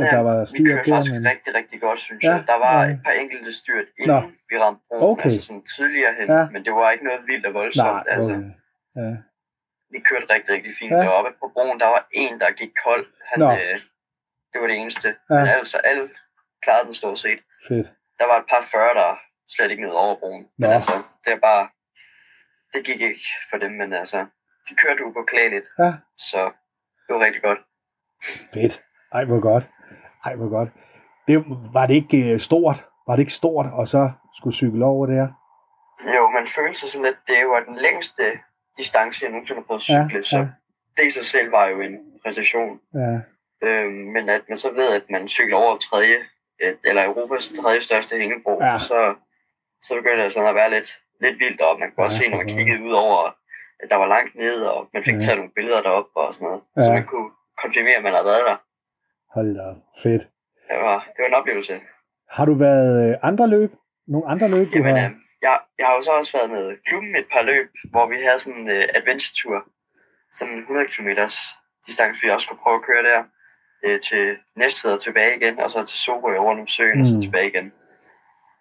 At 0.00 0.12
der 0.16 0.22
var 0.28 0.36
vi 0.40 0.46
styr 0.46 0.64
kørte 0.66 0.84
der, 0.84 0.94
faktisk 0.94 1.12
men- 1.12 1.26
rigtig, 1.32 1.50
rigtig 1.60 1.78
godt, 1.86 1.98
synes 2.06 2.24
Ja, 2.24 2.32
jeg. 2.34 2.44
Der 2.52 2.58
var 2.66 2.76
ja. 2.84 2.90
et 2.92 3.00
par 3.04 3.12
enkelte 3.22 3.50
styrt, 3.60 3.86
Nå. 4.06 4.16
inden 4.18 4.36
vi 4.50 4.54
ramte 4.64 4.82
broen, 4.88 5.02
Okay. 5.12 5.24
altså 5.24 5.40
sådan 5.46 5.64
tidligere 5.76 6.12
hen, 6.18 6.26
Ja. 6.36 6.42
men 6.52 6.60
det 6.66 6.72
var 6.72 6.90
ikke 6.94 7.04
noget 7.04 7.20
vildt 7.30 7.46
og 7.46 7.54
voldsomt. 7.60 7.86
Nej, 8.06 8.14
altså, 8.14 8.32
okay. 8.32 8.50
Ja, 9.00 9.12
vi 9.94 9.98
kørte 10.08 10.26
rigtig, 10.34 10.50
rigtig 10.56 10.72
fint 10.80 10.92
Ja. 10.92 10.96
ja. 10.96 11.02
deroppe 11.02 11.30
på 11.40 11.46
broen. 11.54 11.80
Der 11.80 11.86
var 11.96 12.02
en, 12.22 12.34
der 12.40 12.50
gik 12.60 12.72
kold. 12.84 13.06
Han, 13.30 13.38
Nå. 13.38 13.48
øh, 13.52 13.76
det 14.52 14.56
var 14.60 14.66
det 14.66 14.76
eneste. 14.82 15.08
Ja. 15.08 15.34
Ja. 15.34 15.40
Men 15.40 15.48
altså, 15.48 15.76
alle 15.78 16.04
klarede 16.62 16.84
den 16.84 16.94
stort 16.94 17.18
set. 17.18 17.40
fedt. 17.68 17.88
Der 18.18 18.26
var 18.30 18.36
et 18.42 18.46
par 18.52 18.62
40, 18.72 18.94
der 19.00 19.10
slet 19.54 19.70
ikke 19.70 19.82
nåede 19.82 19.98
over 20.04 20.16
broen. 20.20 20.44
Men 20.58 20.68
Nå. 20.70 20.74
altså, 20.74 20.92
det 21.24 21.32
er 21.32 21.40
bare... 21.50 21.68
Det 22.74 22.84
gik 22.86 23.00
ikke 23.00 23.26
for 23.50 23.56
dem, 23.58 23.70
men 23.72 23.92
altså... 23.92 24.26
De 24.68 24.74
kørte 24.74 25.04
upåklageligt, 25.06 25.66
Ja, 25.78 25.92
så 26.18 26.40
det 27.06 27.14
var 27.14 27.20
rigtig 27.26 27.42
godt. 27.42 27.58
fedt. 28.54 28.82
Ej, 29.12 29.24
hvor 29.24 29.40
godt. 29.40 29.64
Ej, 30.24 30.34
hvor 30.34 30.48
godt. 30.48 30.68
Det, 31.28 31.44
var 31.72 31.86
det 31.86 31.94
ikke 31.94 32.32
øh, 32.32 32.40
stort? 32.40 32.84
Var 33.06 33.14
det 33.16 33.22
ikke 33.22 33.32
stort, 33.32 33.66
og 33.72 33.88
så 33.88 34.10
skulle 34.36 34.54
cykle 34.56 34.84
over 34.84 35.06
der? 35.06 35.28
Jo, 36.16 36.28
man 36.30 36.46
følte 36.46 36.78
sig 36.80 36.88
sådan 36.88 37.04
lidt... 37.04 37.18
Det 37.26 37.46
var 37.48 37.60
den 37.68 37.76
længste 37.76 38.22
distance, 38.78 39.24
jeg 39.24 39.30
nogensinde 39.30 39.60
har 39.60 39.66
prøvet 39.66 39.78
at 39.80 39.82
cykle, 39.84 40.16
ja. 40.18 40.22
så 40.22 40.46
det 40.96 41.04
i 41.06 41.10
sig 41.10 41.24
selv 41.24 41.52
var 41.52 41.66
jo 41.68 41.80
en 41.80 41.94
præstation. 42.24 42.80
Ja, 42.94 43.20
Øhm, 43.64 43.92
men 44.14 44.28
at 44.28 44.42
man 44.48 44.56
så 44.56 44.70
ved, 44.70 44.88
at 44.96 45.04
man 45.10 45.28
cykler 45.28 45.56
over 45.56 45.76
tredje, 45.76 46.16
et, 46.60 46.78
eller 46.84 47.04
Europas 47.04 47.48
tredje 47.62 47.80
største 47.80 48.16
hængebro, 48.18 48.54
Ja. 48.64 48.78
så, 48.78 49.14
så 49.82 49.94
begynder 49.94 50.22
det 50.22 50.32
sådan 50.32 50.48
at 50.48 50.54
være 50.54 50.70
lidt, 50.70 50.88
lidt 51.20 51.38
vildt, 51.38 51.60
og 51.60 51.78
man 51.80 51.88
kunne 51.92 52.04
også 52.06 52.18
Ja, 52.18 52.24
se, 52.24 52.30
når 52.30 52.36
man 52.36 52.46
kiggede 52.56 52.82
ud 52.88 52.92
over, 52.92 53.18
at 53.82 53.90
der 53.90 53.96
var 53.96 54.06
langt 54.06 54.34
ned, 54.34 54.58
og 54.64 54.88
man 54.94 55.04
fik 55.04 55.14
ja. 55.14 55.20
taget 55.20 55.36
nogle 55.38 55.52
billeder 55.56 55.80
derop 55.82 56.06
og 56.14 56.34
sådan 56.34 56.46
noget, 56.48 56.62
Ja. 56.76 56.82
så 56.82 56.92
man 56.92 57.04
kunne 57.06 57.30
konfirmere, 57.62 57.96
at 57.96 58.02
man 58.02 58.12
havde 58.12 58.24
været 58.32 58.44
der. 58.48 58.56
Hold 59.34 59.54
da. 59.58 59.66
Fedt. 60.02 60.22
Det 60.70 60.78
var, 60.80 60.98
det 61.16 61.18
var 61.22 61.26
en 61.28 61.34
oplevelse. 61.34 61.80
Har 62.30 62.44
du 62.44 62.54
været 62.54 63.10
øh, 63.10 63.16
andre 63.22 63.48
løb? 63.48 63.72
Nogle 64.08 64.26
andre 64.28 64.48
løb, 64.48 64.66
du 64.66 64.78
Jamen, 64.78 64.96
har? 64.96 65.04
øh, 65.08 65.14
jeg, 65.42 65.58
jeg 65.78 65.86
har 65.86 65.94
jo 65.94 66.00
så 66.00 66.10
også 66.10 66.32
været 66.38 66.50
med 66.50 66.76
klubben 66.86 67.16
et 67.16 67.26
par 67.32 67.42
løb, 67.42 67.68
hvor 67.90 68.06
vi 68.08 68.16
havde 68.26 68.38
sådan 68.38 68.60
en 68.60 68.68
uh, 68.68 68.84
adventure-tur, 68.98 69.58
sådan 70.32 70.54
en 70.54 70.60
100 70.60 70.86
km 70.88 71.08
distance, 71.86 72.22
vi 72.22 72.30
også 72.30 72.44
skulle 72.44 72.60
prøve 72.64 72.76
at 72.76 72.82
køre 72.82 73.02
der, 73.10 73.24
øh, 73.84 74.00
til 74.00 74.36
Næstved 74.56 74.92
og 74.92 75.00
tilbage 75.00 75.36
igen, 75.36 75.60
og 75.60 75.70
så 75.70 75.82
til 75.82 75.98
Sorø 75.98 76.38
rundt 76.38 76.60
om 76.60 76.66
søen, 76.66 76.94
mm. 76.96 77.00
og 77.00 77.06
så 77.06 77.14
Mm. 77.14 77.20
tilbage 77.20 77.48
igen. 77.48 77.72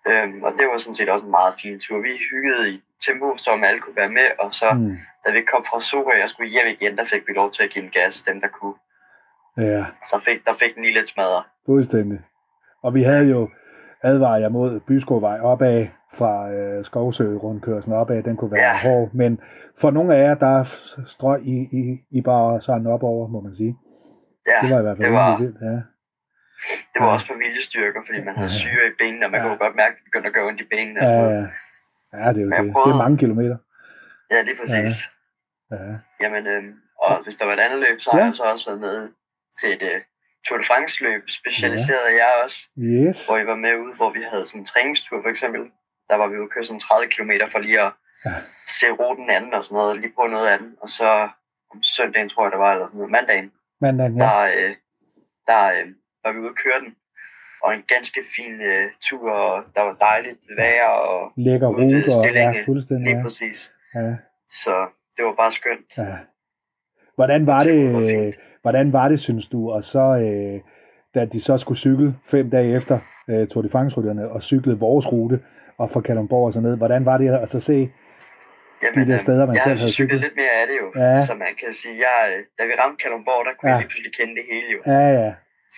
Øhm, 0.07 0.43
og 0.43 0.51
det 0.57 0.67
var 0.67 0.77
sådan 0.77 0.93
set 0.95 1.09
også 1.09 1.25
en 1.25 1.31
meget 1.31 1.53
fin 1.61 1.79
tur. 1.79 1.99
Vi 2.01 2.11
hyggede 2.31 2.71
i 2.73 2.81
tempo, 3.05 3.37
som 3.37 3.63
alle 3.63 3.79
kunne 3.79 3.95
være 3.95 4.09
med, 4.19 4.27
og 4.39 4.53
så 4.53 4.73
Mm. 4.73 4.91
da 5.25 5.31
vi 5.31 5.41
kom 5.41 5.63
fra 5.69 5.79
Sorø 5.79 6.23
og 6.23 6.29
skulle 6.29 6.51
hjem 6.51 6.67
igen, 6.67 6.97
der 6.97 7.05
fik 7.05 7.27
vi 7.27 7.33
lov 7.33 7.51
til 7.51 7.63
at 7.63 7.69
give 7.69 7.83
en 7.85 7.91
gas, 7.91 8.21
dem 8.21 8.41
der 8.41 8.47
kunne. 8.47 8.75
Ja, 9.57 9.85
Så 10.03 10.19
fik, 10.25 10.45
der 10.45 10.53
fik 10.53 10.75
den 10.75 10.83
lige 10.83 10.93
lidt 10.93 11.07
smadret. 11.07 11.43
fuldstændig. 11.65 12.19
Og 12.83 12.93
vi 12.93 13.03
havde 13.03 13.29
jo 13.29 13.49
advaret 14.03 14.41
jer 14.41 14.49
mod 14.49 14.79
Byskovvej 14.79 15.39
opad 15.39 15.87
fra 16.13 16.51
øh, 16.51 16.85
Skovsø 16.85 17.35
rundkørslen 17.35 17.95
opad. 17.95 18.23
Den 18.23 18.37
kunne 18.37 18.51
være 18.51 18.61
Ja. 18.61 18.89
hård, 18.89 19.09
men 19.13 19.39
for 19.81 19.91
nogle 19.91 20.15
af 20.15 20.23
jer, 20.23 20.35
der 20.35 20.63
strøg 21.05 21.41
I, 21.45 21.55
I, 21.81 21.99
I 22.11 22.21
bare 22.21 22.61
sådan 22.61 22.87
op 22.87 23.03
over, 23.03 23.27
må 23.27 23.41
man 23.41 23.55
sige. 23.55 23.77
Ja, 24.47 24.67
Det 24.67 24.73
var 24.73 24.79
i 24.79 24.81
hvert 24.81 24.97
fald 24.97 25.05
det 25.05 25.13
var- 25.13 25.37
vildt, 25.37 25.57
ja. 25.61 25.67
det 26.93 26.99
var 26.99 27.07
Ja. 27.07 27.13
også 27.13 27.27
på 27.27 27.33
viljestyrker, 27.43 28.01
fordi 28.05 28.19
man 28.27 28.35
havde 28.35 28.51
Ja. 28.55 28.59
syre 28.63 28.83
i 28.91 28.93
benene, 28.99 29.25
og 29.25 29.31
man 29.31 29.41
Ja. 29.41 29.47
kunne 29.47 29.57
godt 29.65 29.75
mærke, 29.75 29.91
at 29.91 29.97
det 29.97 30.03
begyndte 30.05 30.27
at 30.27 30.33
gøre 30.33 30.47
ondt 30.47 30.61
i 30.61 30.67
benene. 30.73 30.99
Ja, 31.03 31.13
ja. 31.13 31.45
ja, 32.19 32.27
det 32.33 32.39
er 32.41 32.45
jo 32.45 32.49
det. 32.51 32.59
Det 32.63 32.71
prøvede- 32.73 32.93
er 32.99 33.03
mange 33.05 33.17
kilometer. 33.23 33.57
Ja, 34.31 34.41
lige 34.47 34.57
præcis. 34.61 34.93
Ja. 35.71 35.75
ja. 35.87 35.93
Jamen, 36.21 36.43
øh, 36.53 36.63
og 37.05 37.23
hvis 37.23 37.35
der 37.35 37.45
var 37.45 37.53
et 37.53 37.59
andet 37.65 37.79
løb, 37.85 37.97
så 38.01 38.09
har 38.11 38.19
Ja. 38.19 38.25
jeg 38.25 38.35
så 38.35 38.43
også 38.53 38.65
været 38.69 38.81
med 38.87 38.97
til 39.59 39.69
et 39.73 39.83
øh, 39.83 40.01
Tour 40.47 40.57
de 40.59 40.63
France 40.65 41.03
løb, 41.03 41.23
specialiseret 41.29 42.05
af 42.09 42.13
jer 42.21 42.31
også, 42.43 42.57
Yes. 42.79 43.25
hvor 43.25 43.37
I 43.37 43.45
var 43.45 43.55
med 43.55 43.75
ude, 43.83 43.95
hvor 43.95 44.09
vi 44.09 44.21
havde 44.31 44.43
sådan 44.45 44.61
en 44.61 44.65
træningstur 44.65 45.21
for 45.23 45.29
eksempel. 45.29 45.61
Der 46.09 46.15
var 46.15 46.27
vi 46.27 46.35
ude 46.37 46.43
at 46.43 46.49
køre 46.49 46.63
sådan 46.63 46.79
30 46.79 47.11
km 47.11 47.31
for 47.51 47.59
lige 47.59 47.81
at 47.81 47.91
Ja. 48.25 48.33
se 48.67 48.85
ruten 48.91 49.29
anden 49.29 49.53
og 49.53 49.65
sådan 49.65 49.75
noget, 49.75 49.99
lige 49.99 50.13
på 50.19 50.27
noget 50.27 50.47
af 50.47 50.59
den. 50.59 50.75
Og 50.81 50.89
så 50.89 51.29
om 51.71 51.83
søndagen, 51.83 52.29
tror 52.29 52.43
jeg, 52.45 52.51
det 52.51 52.59
var, 52.59 52.71
eller 52.73 52.87
sådan 52.87 52.97
noget, 52.97 53.11
mandagen, 53.11 53.51
Mandagen, 53.81 54.17
ja. 54.17 54.23
der, 54.25 54.39
øh, 54.41 54.73
der 55.47 55.63
øh, 55.77 55.87
var 56.23 56.31
vi 56.31 56.39
ude 56.39 56.49
at 56.49 56.55
køre 56.55 56.79
den. 56.79 56.95
Og 57.63 57.73
en 57.75 57.83
ganske 57.87 58.19
fin 58.35 58.61
øh, 58.61 58.85
tur, 59.01 59.31
og 59.31 59.63
der 59.75 59.81
var 59.81 59.93
dejligt 59.93 60.39
vejr, 60.57 60.87
og 60.87 61.31
Lækker 61.37 61.67
rute, 61.67 62.05
og 62.19 62.35
ja, 62.35 62.63
fuldstændig. 62.65 63.05
lige 63.05 63.17
Ja. 63.17 63.23
præcis. 63.23 63.71
Ja. 63.95 64.15
Så 64.49 64.87
det 65.17 65.25
var 65.25 65.33
bare 65.33 65.51
skønt. 65.51 65.97
Ja. 65.97 66.17
Hvordan 67.15 67.45
var 67.45 67.63
det, 67.63 67.93
Det. 67.93 68.39
Hvordan 68.61 68.93
var 68.93 69.07
det, 69.07 69.19
synes 69.19 69.47
du, 69.47 69.71
og 69.71 69.83
så, 69.83 69.99
øh, 69.99 70.59
da 71.15 71.25
de 71.25 71.41
så 71.41 71.57
skulle 71.57 71.77
cykle 71.77 72.15
fem 72.25 72.49
dage 72.49 72.75
efter 72.75 72.99
øh, 73.29 73.47
Tour 73.47 73.61
de 73.61 73.69
France-rytterne, 73.69 74.29
og 74.29 74.41
cyklede 74.41 74.79
vores 74.79 75.11
rute, 75.11 75.39
og 75.77 75.91
fra 75.91 76.01
Kalundborg 76.01 76.45
og 76.45 76.53
så 76.53 76.59
ned, 76.59 76.77
hvordan 76.77 77.05
var 77.05 77.17
det 77.17 77.29
at 77.29 77.49
så 77.49 77.59
se, 77.61 77.89
Jamen, 78.83 79.07
de 79.07 79.11
der 79.11 79.17
steder, 79.17 79.45
man 79.45 79.55
jeg 79.55 79.63
selv 79.63 79.79
havde 79.79 79.91
cyklet 79.91 80.21
lidt 80.21 80.35
mere 80.41 80.53
af 80.61 80.65
det 80.69 80.75
jo, 80.83 80.87
Ja. 81.01 81.25
så 81.27 81.33
man 81.45 81.53
kan 81.61 81.73
sige, 81.81 81.95
jeg, 82.07 82.17
da 82.59 82.63
vi 82.69 82.73
ramte 82.81 82.97
Kalundborg, 83.03 83.41
der 83.47 83.53
kunne 83.57 83.69
Ja. 83.69 83.75
jeg 83.75 83.81
lige 83.83 83.89
pludselig 83.91 84.13
kende 84.19 84.33
det 84.39 84.45
hele 84.51 84.67
jo. 84.75 84.79
ja, 84.93 85.05
ja, 85.21 85.29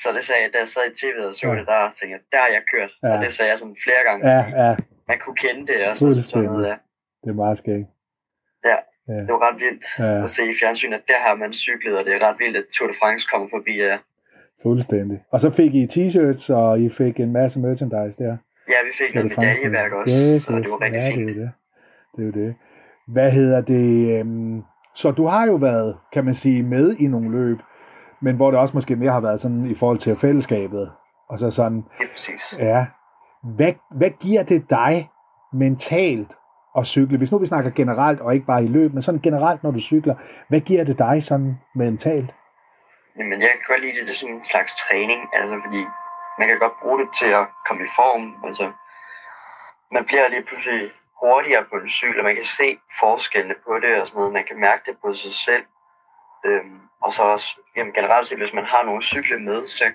Så 0.01 0.07
det 0.15 0.23
sagde 0.27 0.41
jeg, 0.43 0.49
da 0.53 0.57
jeg 0.63 0.69
sad 0.75 0.83
i 0.91 0.93
tv'et 1.01 1.23
og 1.29 1.33
så 1.33 1.41
Ja. 1.47 1.51
det, 1.59 1.65
der 1.71 1.79
tænkte 1.97 2.13
jeg, 2.15 2.21
der 2.33 2.39
har 2.45 2.51
jeg 2.57 2.63
kørt. 2.73 2.91
Ja. 3.03 3.09
Og 3.13 3.17
det 3.23 3.29
sagde 3.37 3.49
jeg 3.51 3.59
sådan 3.61 3.77
flere 3.85 4.01
gange, 4.07 4.21
ja, 4.33 4.41
ja, 4.63 4.71
man 5.09 5.17
kunne 5.23 5.37
kende 5.45 5.61
det 5.71 5.77
og 5.89 5.93
sådan, 5.95 6.15
sådan 6.15 6.45
noget. 6.49 6.65
Ja. 6.71 6.75
det 7.23 7.29
er 7.33 7.39
meget 7.43 7.57
skægt. 7.61 7.87
Ja. 8.69 8.77
Ja. 9.07 9.13
Det 9.13 9.29
var 9.35 9.41
ret 9.51 9.59
vildt 9.61 9.85
Ja. 9.99 10.05
ja. 10.15 10.23
at 10.23 10.29
se 10.29 10.41
i 10.51 10.53
fjernsynet, 10.61 10.95
at 10.97 11.03
der 11.07 11.19
har 11.27 11.35
man 11.35 11.53
cyklet, 11.53 11.99
og 11.99 12.05
det 12.05 12.13
er 12.13 12.27
ret 12.27 12.35
vildt, 12.39 12.57
at 12.57 12.63
Tour 12.77 12.87
de 12.87 12.93
France 13.01 13.27
kommer 13.31 13.47
forbi 13.55 13.71
der. 13.77 13.97
Fuldstændig. 14.63 15.19
Og 15.31 15.39
så 15.41 15.49
fik 15.51 15.73
I 15.75 15.85
t-shirts, 15.85 16.53
og 16.53 16.79
I 16.81 16.89
fik 16.89 17.19
en 17.19 17.31
masse 17.33 17.59
merchandise 17.59 18.17
der. 18.23 18.37
Ja, 18.69 18.73
vi 18.87 18.91
fik 19.01 19.15
noget 19.15 19.33
medaljeværk 19.37 19.91
også, 19.91 20.15
Yes, 20.35 20.41
så 20.43 20.51
det 20.51 20.69
var 20.69 20.81
rigtig 20.81 20.99
ja, 21.01 21.09
fint. 21.15 21.29
det 21.29 21.37
er 21.37 21.39
jo 21.39 21.45
det. 21.45 21.51
Det 22.17 22.27
er 22.27 22.31
det. 22.45 22.55
Hvad 23.07 23.31
hedder 23.31 23.61
det? 23.61 24.19
øhm, 24.19 24.61
Så 24.95 25.11
du 25.11 25.25
har 25.25 25.45
jo 25.45 25.55
været, 25.55 25.97
kan 26.13 26.25
man 26.25 26.33
sige, 26.35 26.63
med 26.63 26.95
i 26.99 27.07
nogle 27.07 27.31
løb, 27.31 27.57
men 28.21 28.35
hvor 28.35 28.51
det 28.51 28.59
også 28.59 28.73
måske 28.73 28.95
mere 28.95 29.11
har 29.11 29.19
været 29.19 29.41
sådan 29.41 29.65
i 29.65 29.75
forhold 29.75 29.97
til 29.97 30.15
fællesskabet. 30.15 30.91
Og 31.29 31.39
så 31.39 31.51
sådan, 31.51 31.83
Lige 31.99 32.09
præcis. 32.09 32.57
ja, 32.59 32.85
hvad, 33.55 33.73
hvad 33.97 34.09
giver 34.19 34.43
det 34.43 34.69
dig 34.69 35.09
mentalt 35.53 36.31
at 36.77 36.87
cykle? 36.87 37.17
Hvis 37.17 37.31
nu 37.31 37.37
vi 37.37 37.45
snakker 37.45 37.71
generelt, 37.71 38.19
og 38.21 38.33
ikke 38.33 38.45
bare 38.45 38.63
i 38.63 38.67
løb, 38.67 38.93
men 38.93 39.01
sådan 39.01 39.21
generelt, 39.21 39.63
når 39.63 39.71
du 39.71 39.79
cykler, 39.79 40.15
hvad 40.49 40.59
giver 40.59 40.83
det 40.83 40.97
dig 40.99 41.23
sådan 41.23 41.57
mentalt? 41.75 42.35
Jamen, 43.17 43.41
jeg 43.41 43.49
kan 43.49 43.59
godt 43.67 43.81
lide 43.81 43.97
det 43.99 44.05
til 44.07 44.15
sådan 44.17 44.35
en 44.35 44.43
slags 44.43 44.73
træning, 44.83 45.21
altså 45.33 45.55
fordi 45.65 45.81
man 46.39 46.47
kan 46.47 46.59
godt 46.59 46.73
bruge 46.81 46.99
det 46.99 47.09
til 47.19 47.31
at 47.41 47.45
komme 47.67 47.83
i 47.83 47.89
form, 47.95 48.23
altså 48.47 48.71
man 49.91 50.05
bliver 50.05 50.29
lige 50.29 50.43
pludselig 50.43 50.91
hurtigere 51.21 51.63
på 51.71 51.75
en 51.75 51.89
cykel, 51.89 52.19
og 52.19 52.25
man 52.25 52.35
kan 52.35 52.49
se 52.59 52.77
forskellene 52.99 53.55
på 53.65 53.73
det 53.83 54.01
og 54.01 54.07
sådan 54.07 54.17
noget, 54.19 54.33
man 54.33 54.45
kan 54.49 54.59
mærke 54.59 54.81
det 54.85 54.95
på 55.05 55.13
sig 55.13 55.31
selv. 55.31 55.65
Øhm, 56.45 56.79
og 57.03 57.11
så 57.11 57.21
også, 57.23 57.49
jamen 57.75 57.93
generelt 57.93 58.25
set, 58.25 58.37
hvis 58.37 58.53
man 58.53 58.65
har 58.65 58.83
nogle 58.85 59.01
cykle 59.01 59.39
med, 59.39 59.65
så, 59.65 59.85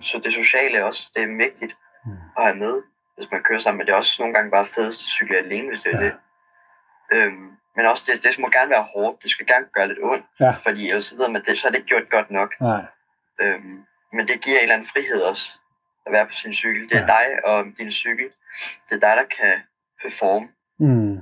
så 0.00 0.20
det 0.24 0.32
sociale 0.32 0.84
også, 0.84 1.10
det 1.14 1.22
er 1.22 1.36
vigtigt 1.46 1.74
Mm. 2.04 2.12
at 2.36 2.42
have 2.44 2.56
med, 2.56 2.82
hvis 3.18 3.30
man 3.30 3.40
kører 3.42 3.58
sammen, 3.58 3.78
men 3.78 3.86
det 3.86 3.92
er 3.92 3.96
også 3.96 4.16
nogle 4.22 4.34
gange 4.34 4.50
bare 4.50 4.64
fedest 4.64 5.00
at 5.02 5.06
cykle 5.16 5.36
alene, 5.36 5.68
hvis 5.68 5.82
det 5.82 5.94
er 5.94 5.98
Ja. 6.00 6.04
det. 6.04 6.14
Øhm, 7.12 7.48
men 7.76 7.86
også, 7.86 8.02
det, 8.12 8.24
det 8.24 8.38
må 8.38 8.48
gerne 8.48 8.70
være 8.70 8.86
hårdt, 8.94 9.22
det 9.22 9.30
skal 9.30 9.46
gerne 9.46 9.66
gøre 9.72 9.88
lidt 9.88 9.98
ondt, 10.02 10.24
Ja. 10.40 10.50
fordi 10.50 10.88
ellers 10.88 11.04
så 11.04 11.16
ved 11.16 11.28
man, 11.28 11.42
det, 11.46 11.58
så 11.58 11.66
er 11.66 11.70
det 11.70 11.78
ikke 11.78 11.88
gjort 11.88 12.10
godt 12.10 12.30
nok. 12.30 12.60
Nej, 12.60 12.84
Øhm, 13.40 13.84
men 14.12 14.28
det 14.28 14.40
giver 14.40 14.56
en 14.56 14.62
eller 14.62 14.74
anden 14.74 14.88
frihed 14.88 15.22
også, 15.22 15.58
at 16.06 16.12
være 16.12 16.26
på 16.26 16.32
sin 16.32 16.52
cykel. 16.52 16.88
Det 16.88 16.92
er 16.96 17.00
Ja. 17.00 17.06
dig 17.06 17.44
og 17.44 17.64
din 17.78 17.90
cykel. 17.92 18.30
Det 18.88 18.94
er 18.96 19.00
dig, 19.08 19.14
der 19.16 19.24
kan 19.36 19.54
performe. 20.02 20.48
mm, 20.78 21.16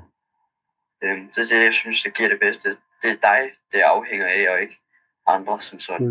Øhm, 1.04 1.28
det 1.28 1.38
er 1.38 1.56
det, 1.56 1.64
jeg 1.64 1.74
synes, 1.74 2.02
det 2.02 2.14
giver 2.14 2.28
det 2.28 2.40
bedste. 2.40 2.68
Det 3.02 3.10
er 3.10 3.16
dig, 3.22 3.50
det 3.72 3.80
afhænger 3.80 4.26
af, 4.26 4.50
og 4.52 4.60
ikke 4.60 4.80
andre 5.26 5.60
som 5.60 5.78
sådan. 5.80 6.06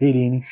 Helt 0.00 0.16
enig. 0.16 0.44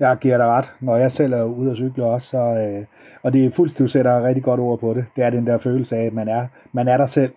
Jeg 0.00 0.16
giver 0.20 0.36
dig 0.36 0.46
ret. 0.46 0.72
Når 0.80 0.96
jeg 0.96 1.12
selv 1.12 1.32
er 1.32 1.42
ude 1.44 1.70
og 1.70 1.76
cykle 1.76 2.04
også, 2.04 2.28
så, 2.28 2.38
øh, 2.38 2.84
og 3.22 3.32
det 3.32 3.44
er 3.44 3.50
fuldstændig, 3.50 3.84
du 3.84 3.88
sætter 3.92 4.22
rigtig 4.22 4.44
godt 4.44 4.60
ord 4.60 4.78
på 4.80 4.94
det, 4.94 5.06
det 5.16 5.24
er 5.24 5.30
den 5.30 5.46
der 5.46 5.58
følelse 5.58 5.96
af, 5.96 6.04
at 6.06 6.12
man 6.12 6.28
er, 6.28 6.46
man 6.72 6.88
er 6.88 6.96
der 6.96 7.06
selv. 7.06 7.32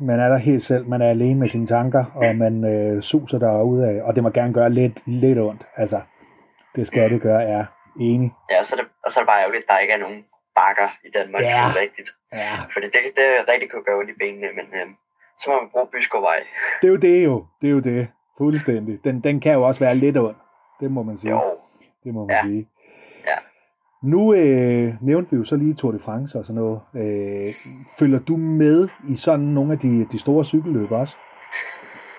Man 0.00 0.20
er 0.20 0.28
der 0.28 0.36
helt 0.36 0.62
selv. 0.62 0.86
Man 0.88 1.02
er 1.02 1.08
alene 1.10 1.40
med 1.40 1.48
sine 1.48 1.66
tanker, 1.66 2.04
og 2.14 2.36
man 2.36 2.64
øh, 2.64 3.02
suser 3.02 3.38
derude 3.38 3.86
af, 3.88 4.02
og 4.02 4.14
det 4.14 4.22
må 4.22 4.30
gerne 4.30 4.52
gøre 4.52 4.70
lidt, 4.70 4.98
lidt 5.06 5.38
ondt. 5.38 5.66
Altså, 5.76 6.00
det 6.76 6.86
skal 6.86 7.10
det 7.10 7.22
gøre, 7.22 7.44
er 7.44 7.64
enig. 8.00 8.32
Ja, 8.50 8.62
så 8.62 8.74
er, 8.76 8.80
det, 8.80 8.88
og 9.04 9.10
så 9.10 9.20
er 9.20 9.22
det 9.24 9.28
bare 9.28 9.40
ærgerligt, 9.40 9.62
at 9.64 9.68
der 9.68 9.78
ikke 9.78 9.92
er 9.94 9.98
nogen 9.98 10.24
bakker 10.56 10.88
i 11.04 11.10
Danmark, 11.18 11.42
Ja. 11.42 11.52
sådan 11.52 11.76
rigtigt. 11.82 12.10
Ja, 12.32 12.54
Fordi 12.72 12.86
det, 12.86 13.00
det 13.16 13.26
rigtig 13.52 13.70
kunne 13.70 13.84
gøre 13.84 13.98
ondt 13.98 14.10
i 14.10 14.18
benene, 14.18 14.48
men 14.58 14.66
øhm, 14.80 14.94
så 15.38 15.44
må 15.50 15.54
man 15.60 15.70
bruge 15.72 15.86
Byskovvej. 15.92 16.40
det 16.80 16.86
er 16.88 16.92
jo 16.92 16.96
det 16.96 17.24
jo. 17.24 17.46
Det 17.60 17.66
er 17.68 17.72
jo 17.72 17.80
det. 17.80 18.08
Fuldstændig. 18.38 18.98
Den, 19.04 19.20
den 19.20 19.40
kan 19.40 19.52
jo 19.52 19.62
også 19.68 19.80
være 19.80 19.94
lidt 19.94 20.16
ond. 20.18 20.36
Det 20.80 20.90
må 20.90 21.02
man 21.02 21.18
sige. 21.18 21.30
Jo, 21.30 21.42
Det 22.04 22.14
må 22.14 22.26
man 22.26 22.36
Ja. 22.36 22.42
sige. 22.42 22.68
Ja. 23.26 23.34
Nu 24.02 24.34
øh, 24.34 24.94
nævnte 25.02 25.30
vi 25.30 25.36
jo 25.36 25.44
så 25.44 25.56
lige 25.56 25.74
Tour 25.74 25.92
de 25.92 25.98
France 25.98 26.38
og 26.38 26.46
sådan 26.46 26.62
noget. 26.62 26.80
Øh, 26.94 27.54
følger 27.98 28.18
du 28.18 28.36
med 28.36 28.88
i 29.08 29.16
sådan 29.16 29.44
nogle 29.46 29.72
af 29.72 29.78
de, 29.78 30.04
de 30.12 30.18
store 30.18 30.44
cykelløb 30.44 30.90
også? 30.92 31.16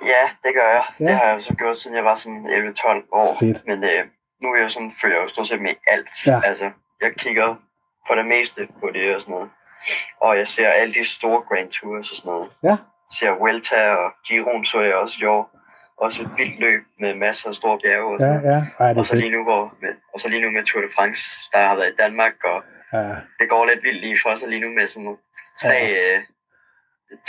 ja, 0.01 0.23
det 0.43 0.51
gør 0.55 0.67
jeg. 0.69 0.83
Ja. 0.99 1.05
Det 1.05 1.13
har 1.13 1.29
jeg 1.31 1.41
så 1.43 1.55
gjort, 1.55 1.77
siden 1.77 1.97
jeg 1.97 2.05
var 2.05 2.15
sådan 2.15 2.45
11-12 2.47 3.07
år. 3.11 3.37
Fedt. 3.39 3.63
Men 3.67 3.83
øh, 3.83 4.05
nu 4.41 4.47
er 4.53 4.61
jeg 4.61 4.71
sådan, 4.71 4.91
følger 5.01 5.17
jeg 5.17 5.23
jo 5.23 5.27
stort 5.27 5.47
set 5.47 5.61
med 5.61 5.73
alt. 5.87 6.27
Ja. 6.27 6.41
Altså, 6.43 6.71
jeg 7.01 7.11
kigger 7.17 7.55
for 8.07 8.15
det 8.15 8.25
meste 8.27 8.67
på 8.79 8.87
det 8.93 9.15
og 9.15 9.21
sådan 9.21 9.33
noget. 9.33 9.49
Og 10.21 10.37
jeg 10.37 10.47
ser 10.47 10.67
alle 10.67 10.93
de 10.93 11.03
store 11.03 11.41
Grand 11.49 11.69
Tours 11.69 12.11
og 12.11 12.17
sådan 12.17 12.29
noget. 12.31 12.49
Ja. 12.63 12.69
Jeg 12.69 12.77
ser 13.19 13.31
Vuelta 13.39 13.89
og 13.95 14.11
Giron 14.27 14.65
så 14.65 14.81
jeg 14.81 14.95
også 14.95 15.17
i 15.21 15.25
år. 15.25 15.58
Også 16.05 16.21
et 16.21 16.29
vildt 16.37 16.59
løb 16.59 16.81
med 16.99 17.15
masser 17.15 17.49
af 17.49 17.55
store 17.55 17.79
bjerge 17.83 18.13
og 18.13 18.19
Ja, 18.19 18.33
ja. 18.53 18.59
Ej, 18.79 18.87
det 18.89 18.97
Og 18.97 19.05
så 19.05 19.15
lige 19.15 19.31
nu, 19.31 19.43
hvor, 19.43 19.63
med, 19.81 19.93
og 20.13 20.19
så 20.19 20.29
lige 20.29 20.41
nu 20.41 20.49
med 20.51 20.63
Tour 20.63 20.81
de 20.81 20.87
France, 20.95 21.23
der 21.53 21.59
har 21.67 21.75
været 21.75 21.89
i 21.93 21.95
Danmark, 22.03 22.33
og 22.43 22.63
Ja, 22.93 23.15
det 23.39 23.49
går 23.49 23.65
lidt 23.65 23.83
vildt 23.83 24.01
lige 24.01 24.17
for 24.23 24.35
sig 24.35 24.49
lige 24.49 24.61
nu 24.61 24.69
med 24.69 24.87
sådan 24.87 25.03
nogle 25.03 25.19
tre 25.61 25.69
ja. 25.73 26.15
øh, 26.17 26.21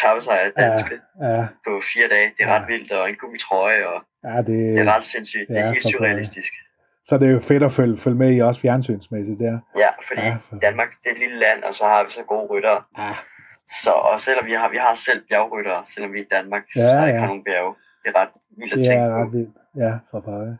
tappesejre 0.00 0.50
danske 0.56 0.94
ja, 1.22 1.46
på 1.66 1.72
fire 1.92 2.08
dage. 2.14 2.28
Det 2.36 2.40
er 2.44 2.48
Ja. 2.48 2.58
ret 2.58 2.68
vildt, 2.68 2.92
og 2.92 3.08
en 3.08 3.14
gul 3.16 3.38
trøje, 3.38 3.86
og 3.86 3.98
ja 4.24 4.36
det, 4.38 4.46
det 4.76 4.78
er 4.78 4.94
ret 4.94 5.04
sindssygt. 5.04 5.48
Det 5.48 5.54
ja, 5.54 5.60
er 5.60 5.70
helt 5.72 5.84
surrealistisk. 5.84 6.52
så 7.08 7.18
det 7.18 7.26
er 7.28 7.32
jo 7.32 7.40
fedt 7.40 7.62
at 7.62 7.72
følge, 7.72 7.98
følge 7.98 8.16
med 8.16 8.36
i 8.36 8.40
også 8.40 8.60
fjernsynsmæssigt 8.60 9.38
der. 9.38 9.58
Ja, 9.76 9.88
fordi 10.06 10.20
Ja, 10.20 10.26
ja, 10.26 10.36
for- 10.48 10.56
Danmark 10.56 10.90
det 10.90 11.06
er 11.06 11.12
et 11.12 11.18
lille 11.18 11.38
land, 11.38 11.62
og 11.62 11.74
så 11.74 11.84
har 11.84 12.04
vi 12.04 12.10
så 12.10 12.22
gode 12.22 12.46
ryttere. 12.52 12.82
Ja, 12.98 13.12
Så, 13.82 13.90
og 13.90 14.20
selvom 14.20 14.46
vi 14.46 14.52
har, 14.52 14.68
vi 14.68 14.76
har 14.76 14.94
selv 14.94 15.20
bjergryttere, 15.28 15.84
selvom 15.84 16.12
vi 16.12 16.18
er 16.18 16.22
i 16.22 16.28
Danmark, 16.36 16.62
Ja, 16.76 16.80
så 16.80 16.86
der 17.00 17.06
ikke 17.06 17.14
ja. 17.14 17.20
har 17.20 17.26
nogen 17.26 17.44
bjerge. 17.44 17.74
Det 18.04 18.12
er 18.14 18.20
ret 18.20 18.28
vildt 18.58 18.72
at 18.72 18.76
det 18.76 18.84
tænke 18.84 19.04
er 19.04 19.10
på. 19.10 19.22
ret 19.22 19.32
vildt. 19.32 19.56
Ja, 19.76 19.92
for 20.10 20.20
pokker. 20.20 20.56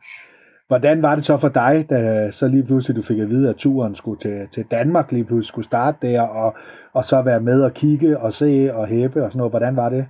Hvordan 0.68 1.02
var 1.02 1.14
det 1.14 1.25
så 1.25 1.38
for 1.38 1.49
dig, 1.49 1.87
da 1.90 2.30
så 2.30 2.49
lige 2.49 2.64
pludselig 2.66 2.97
du 2.97 3.02
fik 3.02 3.18
at 3.18 3.28
vide, 3.28 3.49
at 3.50 3.56
turen 3.56 3.94
skulle 3.97 4.20
til, 4.20 4.49
til 4.54 4.64
Danmark 4.70 5.12
lige 5.12 5.25
pludselig 5.25 5.49
skulle 5.49 5.64
starte 5.64 5.99
der, 6.06 6.23
og, 6.23 6.56
og 6.92 7.04
så 7.04 7.23
være 7.23 7.40
med 7.40 7.62
og 7.62 7.73
kigge 7.75 8.18
og 8.18 8.32
se 8.32 8.70
og 8.75 8.87
hæppe 8.87 9.25
og 9.25 9.30
sådan 9.30 9.38
noget. 9.38 9.52
Hvordan 9.52 9.76
var 9.76 9.88
det? 9.88 10.06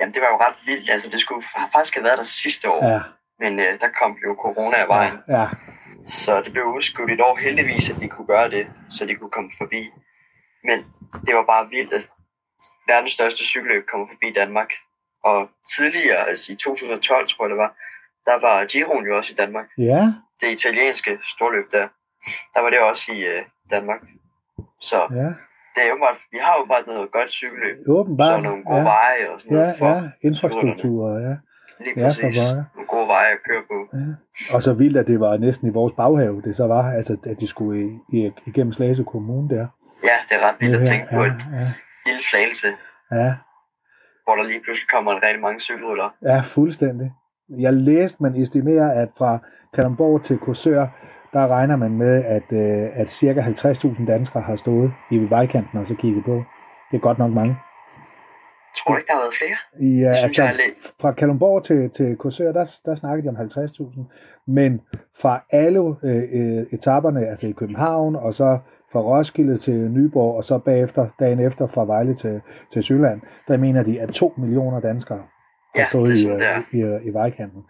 Jamen, 0.00 0.14
det 0.14 0.22
var 0.22 0.28
jo 0.28 0.36
ret 0.46 0.58
vildt. 0.66 0.90
Altså, 0.90 1.08
det 1.10 1.20
skulle 1.20 1.42
faktisk 1.74 1.94
have 1.94 2.04
været 2.04 2.18
der 2.18 2.24
sidste 2.42 2.70
år, 2.70 2.86
Ja, 2.92 3.00
men 3.42 3.52
øh, 3.60 3.72
der 3.80 3.88
kom 4.00 4.16
jo 4.26 4.36
corona 4.44 4.76
af 4.76 4.88
vejen. 4.88 5.14
ja, 5.28 5.40
ja, 5.40 5.46
Så 6.06 6.40
det 6.44 6.52
blev 6.52 6.64
udskudt 6.76 7.10
et 7.10 7.20
år 7.20 7.36
heldigvis, 7.36 7.90
at 7.90 7.96
de 8.00 8.08
kunne 8.08 8.26
gøre 8.26 8.50
det, 8.50 8.66
så 8.90 9.06
de 9.06 9.14
kunne 9.14 9.30
komme 9.30 9.50
forbi. 9.58 9.82
Men 10.68 10.78
det 11.26 11.32
var 11.38 11.44
bare 11.52 11.64
vildt, 11.74 11.92
at 11.98 12.04
verdens 12.92 13.12
største 13.12 13.42
cykelløb 13.44 13.82
kommer 13.92 14.06
forbi 14.12 14.28
Danmark. 14.40 14.70
Og 15.24 15.48
tidligere, 15.76 16.28
altså 16.28 16.52
i 16.52 16.56
2012 16.56 17.28
tror 17.28 17.44
jeg 17.44 17.50
det 17.50 17.58
var, 17.58 17.72
der 18.28 18.36
var 18.46 18.64
Giron 18.64 19.06
jo 19.06 19.16
også 19.16 19.30
i 19.32 19.36
Danmark. 19.42 19.66
ja, 19.78 20.02
Det 20.40 20.48
italienske 20.58 21.18
storløb 21.32 21.66
der, 21.72 21.86
der 22.54 22.60
var 22.62 22.70
det 22.70 22.80
også 22.80 23.12
i 23.12 23.20
øh, 23.34 23.42
Danmark. 23.70 24.00
Så 24.80 24.96
ja. 25.10 25.28
det 25.74 25.80
er 25.86 25.88
jo 25.94 25.98
bare, 26.04 26.16
vi 26.32 26.38
har 26.46 26.54
jo 26.60 26.64
bare 26.72 26.82
noget 26.86 27.12
godt 27.12 27.30
cykelløb. 27.30 27.76
Åbenbart. 27.88 28.28
så 28.36 28.40
nogle 28.40 28.64
gode 28.64 28.76
ja. 28.78 28.82
veje 28.82 29.30
og 29.32 29.40
sådan 29.40 29.56
Ja, 29.56 29.62
noget 29.62 29.78
for 29.78 29.88
ja, 29.88 30.28
infrastruktur, 30.28 31.18
ja. 31.26 31.34
lige 31.84 31.94
Ja, 32.00 32.06
præcis. 32.06 32.42
nogle 32.74 32.88
gode 32.88 33.08
veje 33.08 33.30
at 33.32 33.38
køre 33.48 33.62
på. 33.72 33.78
ja. 33.98 34.54
Og 34.54 34.62
så 34.62 34.72
vildt, 34.72 34.96
at 34.96 35.06
det 35.06 35.20
var 35.20 35.36
næsten 35.36 35.68
i 35.68 35.70
vores 35.70 35.92
baghave, 35.96 36.42
det 36.42 36.56
så 36.56 36.66
var, 36.66 36.92
altså 36.92 37.16
at 37.26 37.40
de 37.40 37.46
skulle 37.46 37.74
i, 37.84 37.98
i, 38.18 38.32
igennem 38.46 38.72
Slagelse 38.72 39.04
Kommune 39.04 39.48
der. 39.56 39.66
Ja, 40.04 40.16
det 40.28 40.34
er 40.38 40.48
ret 40.48 40.56
vildt 40.60 40.74
at 40.74 40.80
Ja, 40.80 40.86
tænke 40.92 41.06
på 41.14 41.20
ja, 41.22 41.26
et 41.26 41.42
ja, 41.52 41.66
lille 42.06 42.22
slagelse, 42.22 42.66
ja, 43.12 43.34
hvor 44.24 44.34
der 44.36 44.44
lige 44.44 44.60
pludselig 44.64 44.88
kommer 44.88 45.12
en 45.12 45.22
rigtig 45.22 45.40
mange 45.40 45.60
cykelrytter. 45.60 46.08
ja, 46.22 46.40
fuldstændig. 46.40 47.12
Jeg 47.58 47.72
læste, 47.72 48.22
man 48.22 48.36
estimerer, 48.36 49.02
at 49.02 49.08
fra 49.18 49.38
Kalundborg 49.74 50.22
til 50.22 50.38
Korsør, 50.38 50.86
der 51.32 51.48
regner 51.48 51.76
man 51.76 51.90
med, 51.90 52.24
at, 52.24 52.52
øh, 52.52 53.00
at 53.00 53.08
cirka 53.08 53.40
50.000 53.40 54.06
danskere 54.06 54.42
har 54.42 54.56
stået 54.56 54.92
i 55.10 55.18
vejkanten 55.30 55.78
og 55.78 55.86
så 55.86 55.94
kigget 55.94 56.24
på. 56.24 56.34
Det 56.90 56.96
er 56.96 57.00
godt 57.00 57.18
nok 57.18 57.32
mange. 57.32 57.56
Tror 58.76 58.92
du 58.92 58.98
ikke, 58.98 59.06
der 59.06 59.12
har 59.12 59.20
været 59.20 59.34
flere? 59.40 59.56
Det 60.08 60.16
synes 60.16 60.38
jeg 60.38 60.46
altså, 60.46 60.62
lidt... 60.66 60.94
fra 61.00 61.12
Kalundborg 61.12 61.64
til, 61.64 61.90
til 61.90 62.16
Korsør, 62.16 62.52
der, 62.52 62.80
der 62.84 62.94
snakkede 62.94 63.24
de 63.24 63.28
om 63.28 63.36
50.000. 63.36 64.00
Men 64.46 64.80
fra 65.16 65.40
alle 65.50 65.80
øh, 66.02 66.22
øh, 66.32 66.66
etaperne, 66.72 67.26
altså 67.26 67.46
i 67.46 67.52
København, 67.52 68.16
og 68.16 68.34
så 68.34 68.58
fra 68.94 69.00
Roskilde 69.00 69.56
til 69.56 69.74
Nyborg, 69.74 70.36
og 70.36 70.44
så 70.44 70.58
bagefter, 70.58 71.08
dagen 71.20 71.40
efter 71.40 71.66
fra 71.66 71.84
Vejle 71.84 72.14
til, 72.14 72.40
til 72.72 72.82
Sydland, 72.82 73.20
der 73.48 73.56
mener 73.56 73.82
de, 73.82 74.00
at 74.00 74.08
2 74.08 74.34
millioner 74.36 74.80
danskere 74.80 75.18
har 75.18 75.80
Ja, 75.80 75.86
stået 75.88 76.10
er 76.10 76.62
i, 76.72 76.76
i, 76.76 76.80
i, 76.80 77.08
i 77.08 77.12
vejkanten. 77.12 77.62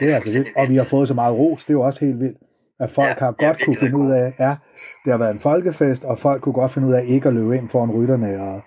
Det 0.00 0.10
er 0.10 0.14
altså 0.14 0.38
vildt, 0.38 0.56
og 0.56 0.68
vi 0.68 0.76
har 0.76 0.84
fået 0.84 1.08
så 1.08 1.14
meget 1.14 1.38
ros, 1.38 1.64
det 1.64 1.70
er 1.70 1.74
jo 1.74 1.80
også 1.80 2.00
helt 2.04 2.20
vildt. 2.20 2.38
At 2.80 2.90
folk 2.90 3.08
Ja, 3.08 3.14
har 3.18 3.32
godt 3.32 3.64
kunne 3.64 3.76
finde 3.76 3.96
ud 3.96 4.10
af, 4.12 4.34
ja, 4.38 4.56
det 5.04 5.10
har 5.12 5.16
været 5.18 5.30
en 5.34 5.40
folkefest, 5.40 6.04
og 6.04 6.18
folk 6.18 6.42
kunne 6.42 6.52
godt 6.52 6.72
finde 6.72 6.88
ud 6.88 6.92
af 6.92 7.04
ikke 7.06 7.28
at 7.28 7.34
løbe 7.34 7.56
ind 7.56 7.68
foran 7.68 7.90
rytterne 7.90 8.42
og, 8.42 8.60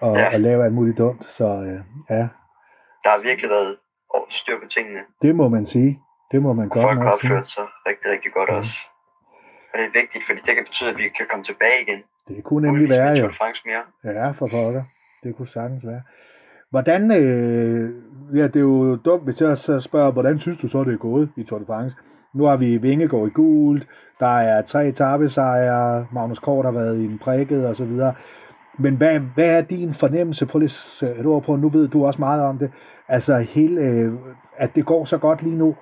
og, 0.00 0.16
Ja. 0.16 0.34
og 0.34 0.40
lave 0.40 0.64
alt 0.64 0.74
muligt 0.74 0.98
dumt. 0.98 1.24
Så 1.24 1.44
øh, 1.44 1.80
ja, 2.10 2.28
Der 3.04 3.10
har 3.14 3.22
virkelig 3.22 3.50
været 3.50 3.76
styr 4.28 4.54
på 4.62 4.68
tingene. 4.68 5.00
det 5.22 5.36
må 5.36 5.48
man 5.48 5.66
sige. 5.66 5.98
Det 6.32 6.42
må 6.42 6.52
man 6.52 6.64
Og 6.64 6.70
godt 6.70 6.82
folk 6.82 6.98
har 7.02 7.12
opført 7.12 7.46
sig 7.48 7.64
rigtig, 7.86 8.10
rigtig 8.10 8.32
godt 8.32 8.50
Ja. 8.50 8.58
også. 8.58 8.76
Og 9.78 9.82
det 9.82 9.88
er 9.88 10.00
vigtigt, 10.00 10.24
fordi 10.24 10.40
det 10.46 10.54
kan 10.54 10.64
betyde, 10.64 10.90
at 10.90 10.98
vi 10.98 11.08
kan 11.18 11.26
komme 11.30 11.44
tilbage 11.44 11.78
igen. 11.82 12.02
Det 12.28 12.44
kunne 12.44 12.66
nemlig 12.66 12.88
være 12.88 13.16
jo. 13.20 13.30
Mere. 13.66 13.84
Ja, 14.04 14.30
for 14.30 14.46
pokker. 14.46 14.82
Det 15.22 15.36
kunne 15.36 15.48
sagtens 15.48 15.86
være. 15.86 16.02
Hvordan, 16.70 17.02
øh, 17.10 17.90
ja, 18.38 18.42
det 18.42 18.56
er 18.56 18.60
jo 18.60 18.96
dumt, 18.96 19.24
hvis 19.24 19.40
jeg 19.40 19.58
så 19.58 19.80
spørger, 19.80 20.10
hvordan 20.10 20.38
synes 20.38 20.58
du 20.58 20.68
så, 20.68 20.84
det 20.84 20.94
er 20.94 20.98
gået 20.98 21.30
i 21.36 21.44
Tour 21.44 21.58
de 21.58 21.66
France? 21.66 21.96
Nu 22.34 22.44
har 22.44 22.56
vi 22.56 22.76
Vingegaard 22.76 23.26
i 23.26 23.30
gult, 23.30 23.86
der 24.20 24.38
er 24.38 24.62
tre 24.62 24.88
etappesejre, 24.88 26.06
Magnus 26.12 26.38
Kort 26.38 26.64
har 26.64 26.72
været 26.72 26.98
i 26.98 27.04
en 27.04 27.18
prikket 27.18 27.66
og 27.68 27.76
så 27.76 27.84
videre. 27.84 28.14
Men 28.78 28.96
hvad, 28.96 29.18
hvad 29.18 29.48
er 29.48 29.60
din 29.60 29.94
fornemmelse? 29.94 30.48
At 30.54 30.70
sætte 30.70 31.20
et 31.20 31.26
ord 31.26 31.42
på, 31.42 31.56
nu 31.56 31.68
ved 31.68 31.88
du 31.88 32.06
også 32.06 32.18
meget 32.18 32.42
om 32.42 32.58
det. 32.58 32.72
Altså 33.08 33.36
hele, 33.38 33.80
øh, 33.80 34.12
at 34.56 34.74
det 34.74 34.86
går 34.86 35.04
så 35.04 35.18
godt 35.18 35.42
lige 35.42 35.56
nu. 35.56 35.76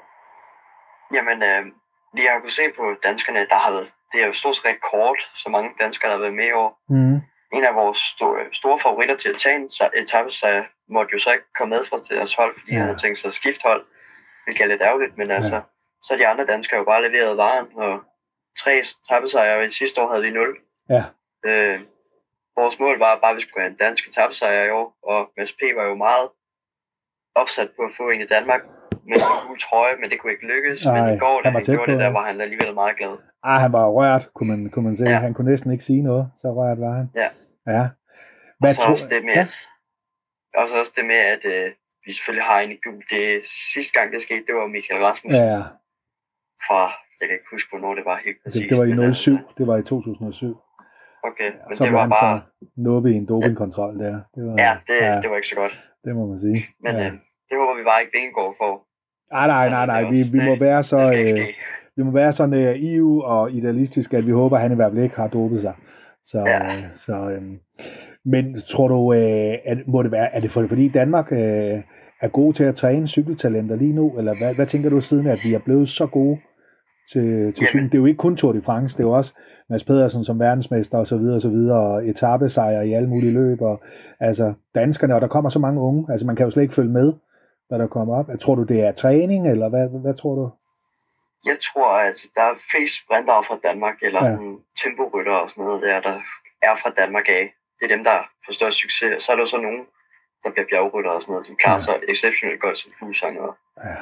Jamen, 1.15 1.43
øh, 1.43 1.73
vi 2.15 2.21
har 2.29 2.39
kunnet 2.39 2.53
se 2.53 2.63
på 2.77 2.95
danskerne, 3.03 3.47
der 3.47 3.55
har 3.55 3.71
været, 3.71 3.93
det 4.13 4.23
er 4.23 4.27
jo 4.27 4.33
stort 4.33 4.57
set 4.57 4.65
rekord, 4.65 5.17
så 5.35 5.49
mange 5.49 5.71
danskere, 5.79 6.11
der 6.11 6.17
har 6.17 6.21
været 6.21 6.35
med 6.35 6.47
i 6.49 6.53
år. 6.53 6.79
Mm. 6.89 7.21
En 7.53 7.65
af 7.65 7.75
vores 7.75 7.99
store, 7.99 8.41
store 8.53 8.79
favoritter 8.79 9.17
til 9.17 9.29
at 9.29 9.37
tage 9.37 9.57
en 9.57 9.71
så- 9.71 9.91
etape, 9.95 10.31
så 10.31 10.65
måtte 10.89 11.13
jo 11.13 11.19
så 11.19 11.33
ikke 11.33 11.45
komme 11.59 11.75
med 11.77 11.85
fra 11.85 11.97
deres 12.15 12.35
hold, 12.35 12.55
fordi 12.59 12.71
Ja. 12.71 12.75
ja. 12.75 12.79
han 12.79 12.87
havde 12.89 13.01
tænkt 13.01 13.19
sig 13.19 13.29
at 13.29 13.33
skifte 13.33 13.63
hold, 13.69 13.87
hvilket 14.45 14.63
er 14.65 14.67
lidt 14.69 14.83
ærgerligt, 14.83 15.19
men 15.19 15.31
altså, 15.31 15.61
så 16.03 16.17
de 16.17 16.27
andre 16.27 16.47
danskere 16.47 16.79
jo 16.79 16.85
bare 16.85 17.09
leveret 17.09 17.37
varen, 17.37 17.69
og 17.77 18.03
tre 18.59 18.73
etappesejre, 18.79 19.57
og 19.59 19.65
i 19.65 19.71
sidste 19.71 20.03
år 20.03 20.09
havde 20.09 20.23
vi 20.23 20.31
0. 20.31 20.59
Ja, 20.91 21.05
Øh, 21.47 21.81
vores 22.57 22.79
mål 22.79 22.99
var 22.99 23.19
bare, 23.21 23.31
at 23.31 23.37
vi 23.37 23.41
skulle 23.41 23.63
have 23.65 23.71
en 23.71 23.77
dansk 23.77 24.09
etappesejr 24.09 24.65
i 24.65 24.71
år, 24.71 24.97
og 25.03 25.33
Mads 25.37 25.53
P. 25.53 25.61
var 25.77 25.85
jo 25.85 25.95
meget 25.95 26.29
opsat 27.35 27.71
på 27.77 27.83
at 27.83 27.91
få 27.97 28.11
en 28.11 28.21
i 28.21 28.27
Danmark 28.27 28.61
med 29.09 29.17
en 29.17 29.47
gul 29.47 29.59
trøje, 29.59 29.95
men 30.01 30.11
det 30.11 30.19
kunne 30.19 30.33
ikke 30.33 30.47
lykkes. 30.53 30.85
Nej, 30.85 31.01
men 31.01 31.15
i 31.17 31.19
går, 31.19 31.41
da 31.43 31.49
han 31.49 31.55
han 31.55 31.65
gjorde 31.65 31.93
det 31.93 32.01
der, 32.01 32.09
var 32.09 32.25
han 32.27 32.41
alligevel 32.41 32.75
meget 32.75 32.97
glad. 32.97 33.15
ah, 33.43 33.61
han 33.61 33.73
var 33.73 33.87
rørt, 33.89 34.29
kunne 34.35 34.51
man, 34.53 34.71
kunne 34.71 34.85
man 34.85 34.97
se. 34.97 35.05
Ja. 35.05 35.19
Han 35.19 35.35
kunne 35.35 35.51
næsten 35.51 35.73
ikke 35.73 35.85
sige 35.85 36.03
noget, 36.03 36.31
så 36.39 36.47
rørt 36.59 36.81
var 36.81 36.93
han. 36.93 37.07
Ja. 37.23 37.29
Ja. 37.75 37.89
Og 38.63 38.75
så 38.75 38.83
også 38.93 39.09
det 39.15 39.25
med, 39.25 39.35
ja. 39.35 39.41
at, 39.41 39.55
og 40.55 40.69
så 40.69 40.79
også 40.79 40.93
det 40.97 41.05
med, 41.07 41.21
at 41.35 41.43
øh, 41.55 41.73
vi 42.05 42.11
selvfølgelig 42.13 42.45
har 42.45 42.61
en 42.61 42.71
i 42.71 42.79
gul. 42.85 43.03
Det 43.11 43.27
sidste 43.75 43.93
gang, 43.99 44.13
det 44.13 44.23
skete, 44.23 44.45
det 44.47 44.55
var 44.55 44.67
Michael 44.67 45.01
Rasmussen 45.07 45.43
ja, 45.43 45.63
fra, 46.67 46.81
jeg 47.19 47.25
kan 47.29 47.35
ikke 47.39 47.51
huske, 47.51 47.69
hvornår 47.71 47.95
det 47.95 48.05
var 48.05 48.17
helt 48.25 48.39
præcis. 48.43 48.61
det, 48.61 48.71
det 48.71 48.79
var 48.79 48.85
i 48.85 48.95
men, 48.95 49.15
07, 49.15 49.31
altså, 49.31 49.55
det 49.59 49.67
var 49.67 49.77
i 49.77 49.83
2007. 49.83 50.57
Okay, 51.29 51.51
men 51.67 51.77
så 51.77 51.85
det 51.85 51.93
var 51.93 52.01
han 52.01 52.11
bare, 52.11 52.41
så 52.41 52.67
nubbet 52.77 53.11
i 53.13 53.17
en 53.23 53.27
dopingkontrol 53.27 53.99
der. 53.99 54.15
Det 54.35 54.43
var, 54.47 54.55
ja, 54.65 54.73
det, 54.89 54.97
ja, 55.07 55.21
det 55.23 55.31
var 55.31 55.37
ikke 55.37 55.49
så 55.49 55.59
godt. 55.63 55.75
det 56.05 56.15
må 56.19 56.27
man 56.27 56.39
sige. 56.41 56.59
Men 56.85 56.93
ja. 56.97 57.07
øh, 57.07 57.13
det 57.49 57.57
håber 57.61 57.75
vi 57.79 57.85
bare 57.85 58.01
ikke, 58.03 58.13
Vingegaard 58.17 58.55
får. 58.63 58.86
Nej, 59.33 59.47
nej, 59.47 59.69
nej, 59.71 59.87
nej, 59.87 60.03
vi, 60.03 60.09
også- 60.09 60.33
vi 60.33 60.39
må 60.45 60.57
være 60.59 60.83
så, 60.83 60.97
øh, 60.99 61.47
vi 61.97 62.03
må 62.03 62.11
være 62.11 62.33
så 62.33 62.47
naive 62.47 63.25
og 63.25 63.53
idealistiske, 63.53 64.17
at 64.17 64.27
vi 64.27 64.33
håber, 64.33 64.57
at 64.57 64.63
han 64.63 64.73
i 64.73 64.75
hvert 64.75 64.93
fald 64.93 65.03
ikke 65.03 65.17
har 65.17 65.29
dopet 65.29 65.61
sig. 65.61 65.73
Så, 66.25 66.39
Ja. 66.39 66.59
øh, 66.61 66.83
så 66.95 67.31
øhm, 67.31 67.59
men 68.25 68.61
tror 68.69 68.89
du, 68.89 69.13
øh, 69.13 69.55
at, 69.65 69.79
må 69.87 70.03
det 70.03 70.13
være, 70.13 70.35
er 70.35 70.41
det 70.41 70.51
for, 70.51 70.67
fordi 70.67 70.89
Danmark 70.89 71.33
øh, 71.33 71.39
er 72.21 72.29
gode 72.29 72.53
til 72.57 72.65
at 72.65 72.75
træne 72.75 73.07
cykeltalenter 73.09 73.77
lige 73.77 73.93
nu, 73.93 74.19
eller 74.19 74.35
hvad, 74.39 74.55
hvad 74.55 74.67
tænker 74.67 74.91
du 74.91 75.01
siden, 75.01 75.27
at 75.27 75.39
vi 75.45 75.55
er 75.55 75.59
blevet 75.65 75.89
så 75.89 76.07
gode 76.07 76.39
til, 77.13 77.53
til 77.53 77.67
cykel? 77.67 77.85
Det 77.87 77.95
er 77.95 77.99
jo 77.99 78.07
ikke 78.07 78.19
kun 78.19 78.37
Tour 78.37 78.53
de 78.53 78.63
France, 78.63 78.97
det 78.97 79.03
er 79.03 79.09
jo 79.09 79.13
også 79.13 79.35
Mads 79.71 79.85
Pedersen 79.85 80.25
som 80.25 80.41
verdensmester 80.41 80.99
og 80.99 81.07
så 81.07 81.17
videre 81.17 81.35
og 81.37 81.41
så 81.43 81.49
videre, 81.49 81.81
og 81.81 82.09
etappesejre 82.09 82.89
i 82.89 82.93
alle 82.93 83.09
mulige 83.09 83.33
løb, 83.33 83.61
og 83.63 83.83
altså 84.21 84.53
danskerne, 84.75 85.15
og 85.15 85.21
der 85.21 85.27
kommer 85.27 85.51
så 85.51 85.59
mange 85.59 85.81
unge, 85.81 86.07
altså 86.11 86.27
man 86.27 86.37
kan 86.37 86.45
jo 86.45 86.51
slet 86.51 86.63
ikke 86.63 86.75
følge 86.75 86.91
med, 86.93 87.13
hvad 87.69 87.79
der 87.79 87.87
kommer 87.87 88.19
op. 88.19 88.27
Tror 88.41 88.55
du, 88.55 88.63
det 88.63 88.81
er 88.81 88.93
træning, 88.93 89.49
eller 89.51 89.69
hvad, 89.69 89.89
hvad 90.03 90.15
tror 90.17 90.35
du? 90.35 90.51
Jeg 91.47 91.59
tror, 91.67 91.89
at 92.09 92.17
der 92.37 92.43
er 92.43 92.55
flest 92.71 92.95
sprintere 93.05 93.43
fra 93.45 93.59
Danmark, 93.63 93.97
eller 94.03 94.21
Ja. 94.21 94.25
sådan 94.25 94.59
temporytter 94.83 95.33
og 95.43 95.51
sådan 95.51 95.65
noget 95.65 95.83
der, 95.83 96.01
der 96.01 96.21
er 96.63 96.75
fra 96.75 96.91
Danmark 96.91 97.29
af. 97.29 97.55
Det 97.81 97.85
er 97.91 97.97
dem, 97.97 98.05
der 98.05 98.19
får 98.45 98.53
størst 98.53 98.77
succes. 98.81 99.15
Og 99.17 99.23
så 99.23 99.33
er 99.33 99.37
der 99.37 99.45
så 99.45 99.61
nogen, 99.61 99.83
der 100.45 100.51
bliver 100.51 100.67
bjergrytter 100.71 101.11
og 101.11 101.23
sådan 101.23 101.33
noget, 101.33 101.45
som 101.47 101.57
klarer 101.57 101.75
Ja. 101.75 101.79
sig 101.87 101.95
exceptionelt 102.09 102.61
godt 102.61 102.79
som 102.79 102.93
Fuglsang 102.99 103.41
og 103.41 103.57
Ja, 103.85 103.97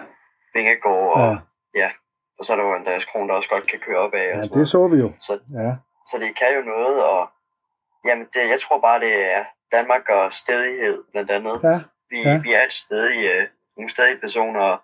Vingegaard. 0.54 1.10
Og, 1.20 1.20
ja, 1.20 1.38
ja. 1.82 1.90
og 2.38 2.44
så 2.44 2.52
er 2.52 2.56
der 2.56 2.64
jo 2.64 2.74
Andreas 2.74 3.04
Kron, 3.04 3.28
der 3.28 3.34
også 3.34 3.50
godt 3.50 3.66
kan 3.70 3.78
køre 3.86 3.98
op 3.98 4.14
af. 4.14 4.26
ja 4.28 4.38
og 4.38 4.46
sådan 4.46 4.60
det 4.60 4.68
så 4.68 4.86
vi 4.88 4.96
jo. 4.96 5.12
Så, 5.26 5.38
Ja, 5.54 5.72
så 6.10 6.14
det 6.22 6.30
kan 6.38 6.48
jo 6.56 6.62
noget, 6.74 7.04
og 7.10 7.22
jamen 8.06 8.26
det, 8.34 8.40
jeg 8.54 8.60
tror 8.60 8.80
bare, 8.80 9.00
det 9.00 9.14
er 9.36 9.44
Danmark 9.72 10.08
og 10.08 10.32
stedighed 10.32 11.04
blandt 11.12 11.30
andet. 11.30 11.56
ja, 11.62 11.80
Vi, 12.14 12.20
Ja. 12.28 12.38
vi 12.38 12.52
er 12.52 12.64
et 12.64 12.72
stedige, 12.72 13.32
øh, 13.40 13.46
nogle 13.76 13.90
stedige 13.90 14.18
personer, 14.18 14.60
og 14.60 14.82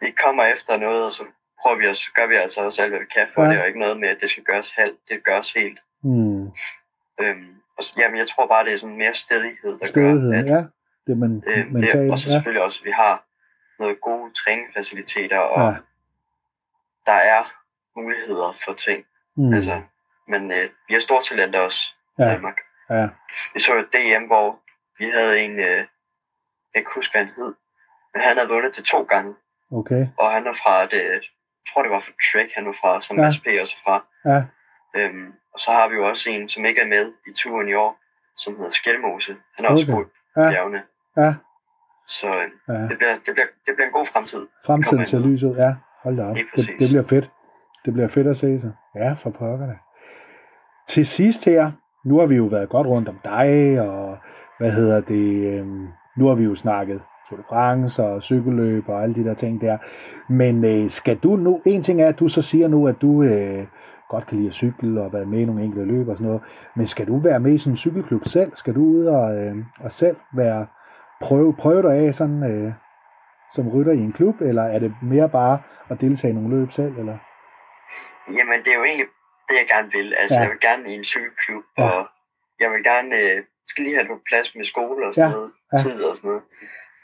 vi 0.00 0.10
kommer 0.10 0.44
efter 0.44 0.76
noget, 0.76 1.06
og 1.06 1.12
så 1.12 1.22
prøver 1.62 1.76
vi 1.76 1.86
os, 1.88 2.08
gør 2.08 2.26
vi 2.26 2.36
altså 2.36 2.60
også 2.60 2.82
alt, 2.82 2.90
hvad 2.92 3.00
vi 3.00 3.06
kan 3.06 3.28
for 3.34 3.42
Ja. 3.44 3.50
det, 3.50 3.60
og 3.60 3.66
ikke 3.66 3.78
noget 3.80 4.00
med, 4.00 4.08
at 4.08 4.20
det 4.20 4.30
skal 4.30 4.42
gøres 4.44 4.70
halvt, 4.70 4.98
det 5.08 5.24
gøres 5.24 5.52
helt. 5.52 5.80
hmm. 6.02 6.42
Øhm, 7.20 7.54
og 7.78 7.84
jamen, 7.98 8.18
jeg 8.18 8.26
tror 8.28 8.46
bare, 8.46 8.64
det 8.64 8.72
er 8.72 8.76
sådan 8.76 8.96
mere 8.96 9.14
stedighed, 9.14 9.78
der 9.78 9.86
stedighed, 9.86 10.30
gør, 10.32 10.38
at 10.38 10.46
ja, 10.46 10.62
det 11.06 11.18
man, 11.18 11.42
øh, 11.46 11.66
mentalt, 11.72 11.94
det, 11.94 12.10
og 12.10 12.18
så 12.18 12.28
ja. 12.28 12.32
selvfølgelig 12.34 12.62
også, 12.62 12.78
at 12.82 12.84
vi 12.86 12.90
har 12.90 13.24
noget 13.78 14.00
gode 14.00 14.32
træningsfaciliteter, 14.34 15.38
og 15.38 15.72
Ja. 15.72 15.76
der 17.06 17.12
er 17.34 17.42
muligheder 17.96 18.52
for 18.64 18.72
ting. 18.72 19.04
Mm. 19.36 19.52
Altså, 19.54 19.82
men 20.28 20.52
øh, 20.52 20.68
vi 20.88 20.94
har 20.94 21.00
store 21.00 21.22
talenter 21.22 21.60
også 21.60 21.94
i 22.18 22.22
Ja. 22.22 22.28
Danmark. 22.28 22.56
Ja, 22.90 23.08
Vi 23.54 23.60
så 23.60 23.78
et 23.78 23.92
DM, 23.92 24.24
hvor 24.26 24.60
vi 24.98 25.04
havde 25.14 25.40
en, 25.40 25.60
øh, 25.60 25.84
jeg 26.74 26.82
kan 26.84 26.92
huske, 26.94 27.12
hvad 27.12 27.24
han 27.24 27.34
hed, 27.36 27.54
men 28.14 28.20
han 28.22 28.36
havde 28.36 28.48
vundet 28.48 28.76
det 28.76 28.84
to 28.84 29.02
gange, 29.02 29.34
okay, 29.72 30.06
og 30.18 30.30
han 30.32 30.46
er 30.46 30.52
fra 30.52 30.86
det, 30.86 31.00
jeg 31.12 31.20
tror 31.72 31.82
det 31.82 31.90
var 31.92 32.00
fra 32.00 32.12
Trek, 32.32 32.50
han 32.54 32.66
var 32.66 32.76
fra, 32.82 33.00
som 33.00 33.16
Ja. 33.18 33.24
ja. 33.24 33.30
SP 33.36 33.46
også 33.62 33.76
fra. 33.84 33.96
ja, 34.30 34.40
Øhm, 34.96 35.32
og 35.52 35.58
så 35.58 35.70
har 35.70 35.88
vi 35.88 35.94
jo 35.94 36.08
også 36.08 36.30
en, 36.30 36.48
som 36.48 36.64
ikke 36.64 36.80
er 36.80 36.86
med 36.86 37.12
i 37.26 37.32
turen 37.36 37.68
i 37.68 37.74
år, 37.74 37.98
som 38.36 38.56
hedder 38.56 38.70
Skelmose. 38.70 39.36
Han 39.56 39.64
er 39.64 39.68
også 39.70 39.84
Okay. 39.84 39.92
god 39.92 40.04
Ja. 40.36 40.48
i 40.48 40.52
bjergene. 40.52 40.82
ja, 41.16 41.34
Så 42.06 42.26
øh, 42.28 42.50
ja. 42.68 42.82
det, 42.82 42.98
bliver, 42.98 43.14
det, 43.14 43.34
bliver, 43.34 43.46
det 43.66 43.74
bliver 43.74 43.86
en 43.86 43.92
god 43.92 44.06
fremtid. 44.06 44.46
Fremtiden 44.66 45.06
ser 45.06 45.18
lys 45.26 45.42
ud, 45.42 45.54
ja, 45.56 45.74
hold 46.02 46.16
da 46.16 46.22
op. 46.24 46.36
Det, 46.36 46.46
præcis. 46.54 46.74
det 46.78 46.88
bliver 46.88 47.02
fedt. 47.08 47.30
Det 47.84 47.92
bliver 47.92 48.08
fedt 48.08 48.26
at 48.26 48.36
se 48.36 48.60
sig. 48.60 48.72
Ja, 48.94 49.12
for 49.12 49.30
pokker 49.30 49.66
da. 49.66 49.76
Til 50.88 51.06
sidst 51.06 51.44
her, 51.44 51.72
nu 52.04 52.18
har 52.18 52.26
vi 52.26 52.34
jo 52.36 52.44
været 52.44 52.68
godt 52.68 52.86
rundt 52.86 53.08
om 53.08 53.18
dig, 53.24 53.80
og 53.80 54.18
hvad 54.58 54.70
hedder 54.72 55.00
det, 55.00 55.52
øhm, 55.58 55.88
nu 56.18 56.26
har 56.26 56.34
vi 56.34 56.44
jo 56.44 56.54
snakket 56.54 57.02
Tour 57.28 57.36
de 57.38 57.44
France 57.48 58.02
og 58.02 58.22
cykelløb 58.22 58.88
og 58.88 59.02
alle 59.02 59.14
de 59.14 59.24
der 59.24 59.34
ting 59.34 59.60
der. 59.60 59.78
Men 60.28 60.64
øh, 60.64 60.90
skal 60.90 61.16
du 61.16 61.36
nu, 61.36 61.62
en 61.66 61.82
ting 61.82 62.02
er, 62.02 62.08
at 62.08 62.18
du 62.18 62.28
så 62.28 62.42
siger 62.42 62.68
nu, 62.68 62.88
at 62.88 63.00
du 63.02 63.22
øh, 63.22 63.66
godt 64.10 64.26
kan 64.26 64.36
lide 64.36 64.48
at 64.48 64.54
cykle 64.54 65.02
og 65.02 65.12
være 65.12 65.24
med 65.26 65.40
i 65.40 65.44
nogle 65.44 65.62
enkelte 65.64 65.86
løb 65.86 66.08
og 66.08 66.16
sådan 66.16 66.26
noget, 66.26 66.42
men 66.76 66.86
skal 66.86 67.06
du 67.06 67.18
være 67.18 67.40
med 67.40 67.52
i 67.52 67.58
sådan 67.58 67.72
en 67.72 67.76
cykelklub 67.76 68.22
selv? 68.26 68.52
Skal 68.56 68.74
du 68.74 68.80
ud 68.80 69.04
og, 69.06 69.36
øh, 69.38 69.56
og 69.80 69.92
selv 69.92 70.16
være, 70.34 70.66
prøve, 71.20 71.54
prøve 71.56 71.82
dig 71.82 71.92
af 71.92 72.14
sådan, 72.14 72.42
øh, 72.52 72.72
som 73.54 73.68
rytter 73.68 73.92
i 73.92 73.98
en 73.98 74.12
klub, 74.12 74.40
eller 74.40 74.62
er 74.62 74.78
det 74.78 74.94
mere 75.02 75.28
bare 75.28 75.58
at 75.90 76.00
deltage 76.00 76.30
i 76.30 76.34
nogle 76.34 76.60
løb 76.60 76.70
selv, 76.72 76.98
eller? 76.98 77.16
Jamen, 78.38 78.58
det 78.64 78.70
er 78.72 78.78
jo 78.78 78.84
egentlig 78.84 79.06
det, 79.48 79.56
jeg 79.60 79.66
gerne 79.74 79.88
vil. 79.92 80.14
Altså, 80.20 80.34
Ja. 80.36 80.40
jeg 80.40 80.50
vil 80.50 80.60
gerne 80.60 80.84
i 80.90 80.94
en 80.94 81.04
cykelklub, 81.04 81.64
ja. 81.78 81.82
og 81.84 82.08
jeg 82.60 82.70
vil 82.72 82.82
gerne, 82.84 83.14
øh, 83.16 83.42
skal 83.70 83.84
lige 83.84 83.94
have 83.96 84.02
det 84.06 84.12
på 84.16 84.20
plads 84.28 84.48
med 84.56 84.64
skole 84.64 85.06
og 85.08 85.14
sådan 85.14 85.30
Ja. 85.30 85.34
noget, 85.36 85.50
Ja. 85.72 85.78
tid 85.84 86.04
og 86.08 86.16
sådan 86.16 86.28
noget. 86.28 86.42